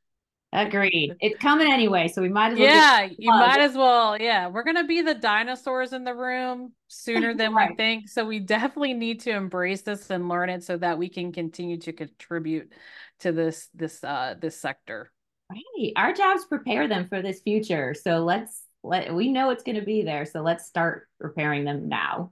Agreed. 0.54 1.16
It's 1.20 1.36
coming 1.40 1.70
anyway, 1.70 2.06
so 2.06 2.22
we 2.22 2.28
might 2.28 2.52
as 2.52 2.58
well. 2.60 2.68
Yeah, 2.68 3.08
you 3.18 3.28
might 3.28 3.58
as 3.58 3.74
well. 3.74 4.16
Yeah, 4.16 4.46
we're 4.46 4.62
gonna 4.62 4.86
be 4.86 5.02
the 5.02 5.14
dinosaurs 5.14 5.92
in 5.92 6.04
the 6.04 6.14
room 6.14 6.72
sooner 6.86 7.34
than 7.34 7.52
right. 7.52 7.70
we 7.70 7.76
think. 7.76 8.08
So 8.08 8.24
we 8.24 8.38
definitely 8.38 8.94
need 8.94 9.20
to 9.22 9.30
embrace 9.30 9.82
this 9.82 10.10
and 10.10 10.28
learn 10.28 10.50
it 10.50 10.62
so 10.62 10.76
that 10.76 10.96
we 10.96 11.08
can 11.08 11.32
continue 11.32 11.78
to 11.80 11.92
contribute 11.92 12.72
to 13.20 13.32
this 13.32 13.68
this 13.74 14.04
uh 14.04 14.36
this 14.40 14.56
sector. 14.56 15.10
Right. 15.50 15.92
Our 15.96 16.12
jobs 16.12 16.44
prepare 16.44 16.86
them 16.86 17.08
for 17.08 17.20
this 17.20 17.42
future. 17.42 17.92
So 17.92 18.20
let's 18.20 18.62
let 18.84 19.12
we 19.12 19.32
know 19.32 19.50
it's 19.50 19.64
gonna 19.64 19.82
be 19.82 20.02
there. 20.04 20.24
So 20.24 20.40
let's 20.40 20.66
start 20.66 21.08
preparing 21.18 21.64
them 21.64 21.88
now. 21.88 22.30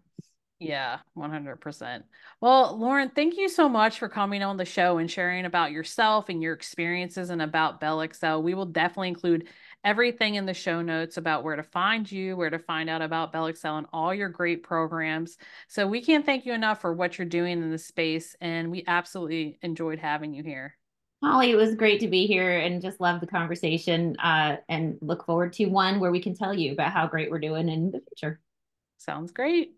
Yeah, 0.63 1.01
100%. 1.15 2.05
Well, 2.41 2.79
Lauren, 2.79 3.11
thank 3.11 3.37
you 3.37 3.49
so 3.49 3.69
much 3.69 3.99
for 3.99 4.09
coming 4.09 4.45
on 4.45 4.57
the 4.57 4.65
show 4.65 4.99
and 4.99 5.11
sharing 5.11 5.45
about 5.45 5.73
yourself 5.73 6.29
and 6.29 6.41
your 6.41 6.55
experiences 6.55 7.31
and 7.31 7.43
about 7.43 7.81
BellXcel. 7.81 8.45
We 8.45 8.55
will 8.55 8.67
definitely 8.67 9.09
include 9.09 9.49
everything 9.83 10.37
in 10.37 10.47
the 10.47 10.55
show 10.55 10.81
notes 10.81 11.17
about 11.17 11.43
where 11.43 11.57
to 11.57 11.65
find 11.65 12.11
you, 12.11 12.37
where 12.37 12.49
to 12.49 12.61
find 12.61 12.89
out 12.89 13.03
about 13.03 13.33
BellXcel 13.33 13.79
and 13.79 13.89
all 13.93 14.15
your 14.15 14.29
great 14.29 14.63
programs. 14.63 15.37
So 15.67 15.89
we 15.89 16.01
can't 16.01 16.25
thank 16.25 16.47
you 16.47 16.53
enough 16.53 16.81
for 16.81 16.93
what 16.93 17.19
you're 17.19 17.27
doing 17.27 17.61
in 17.61 17.73
the 17.73 17.79
space. 17.79 18.37
And 18.41 18.71
we 18.71 18.85
absolutely 18.87 19.59
enjoyed 19.63 19.99
having 19.99 20.33
you 20.33 20.45
here. 20.45 20.77
Holly, 21.25 21.51
it 21.51 21.57
was 21.57 21.75
great 21.75 21.99
to 22.01 22.09
be 22.09 22.29
here 22.29 22.57
and 22.57 22.81
just 22.81 23.01
love 23.01 23.21
the 23.21 23.27
conversation 23.27 24.17
uh, 24.23 24.59
and 24.69 24.97
look 25.01 25.27
forward 25.27 25.55
to 25.55 25.67
one 25.67 25.99
where 25.99 26.13
we 26.13 26.23
can 26.23 26.37
tell 26.37 26.55
you 26.55 26.73
about 26.73 26.93
how 26.93 27.09
great 27.09 27.33
we're 27.33 27.41
doing 27.41 27.69
in 27.69 27.91
the 27.91 28.01
future. 28.01 28.39
Sounds 28.99 29.33
great. 29.33 29.73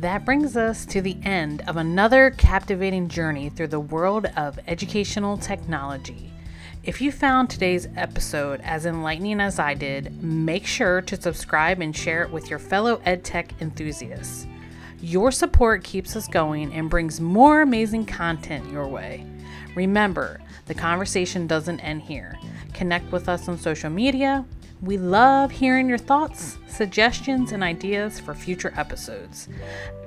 That 0.00 0.24
brings 0.24 0.56
us 0.56 0.86
to 0.86 1.02
the 1.02 1.16
end 1.24 1.64
of 1.66 1.76
another 1.76 2.30
captivating 2.30 3.08
journey 3.08 3.48
through 3.48 3.66
the 3.66 3.80
world 3.80 4.26
of 4.36 4.60
educational 4.68 5.36
technology. 5.36 6.32
If 6.84 7.00
you 7.00 7.10
found 7.10 7.50
today's 7.50 7.88
episode 7.96 8.60
as 8.60 8.86
enlightening 8.86 9.40
as 9.40 9.58
I 9.58 9.74
did, 9.74 10.22
make 10.22 10.66
sure 10.68 11.02
to 11.02 11.20
subscribe 11.20 11.80
and 11.80 11.96
share 11.96 12.22
it 12.22 12.30
with 12.30 12.48
your 12.48 12.60
fellow 12.60 12.98
EdTech 12.98 13.60
enthusiasts. 13.60 14.46
Your 15.00 15.32
support 15.32 15.82
keeps 15.82 16.14
us 16.14 16.28
going 16.28 16.72
and 16.72 16.88
brings 16.88 17.20
more 17.20 17.62
amazing 17.62 18.06
content 18.06 18.70
your 18.70 18.86
way. 18.86 19.26
Remember, 19.74 20.40
the 20.66 20.74
conversation 20.74 21.48
doesn't 21.48 21.80
end 21.80 22.02
here. 22.02 22.38
Connect 22.72 23.10
with 23.10 23.28
us 23.28 23.48
on 23.48 23.58
social 23.58 23.90
media, 23.90 24.44
we 24.80 24.96
love 24.96 25.50
hearing 25.50 25.88
your 25.88 25.98
thoughts, 25.98 26.58
suggestions, 26.68 27.52
and 27.52 27.62
ideas 27.62 28.20
for 28.20 28.34
future 28.34 28.72
episodes. 28.76 29.48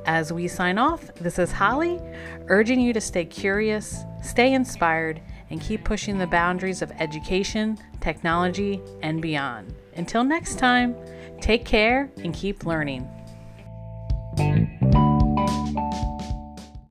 As 0.06 0.32
we 0.32 0.48
sign 0.48 0.78
off, 0.78 1.14
this 1.16 1.38
is 1.38 1.52
Holly, 1.52 2.00
urging 2.48 2.80
you 2.80 2.94
to 2.94 3.02
stay 3.02 3.26
curious, 3.26 4.04
stay 4.24 4.54
inspired, 4.54 5.22
and 5.50 5.60
keep 5.60 5.84
pushing 5.84 6.18
the 6.18 6.28
boundaries 6.28 6.82
of 6.82 6.92
education, 7.00 7.78
technology, 8.00 8.82
and 9.02 9.22
beyond. 9.22 9.74
Until 9.96 10.24
next 10.24 10.58
time, 10.58 10.96
take 11.42 11.66
care 11.66 12.10
and 12.24 12.34
keep 12.34 12.66
learning. 12.66 13.08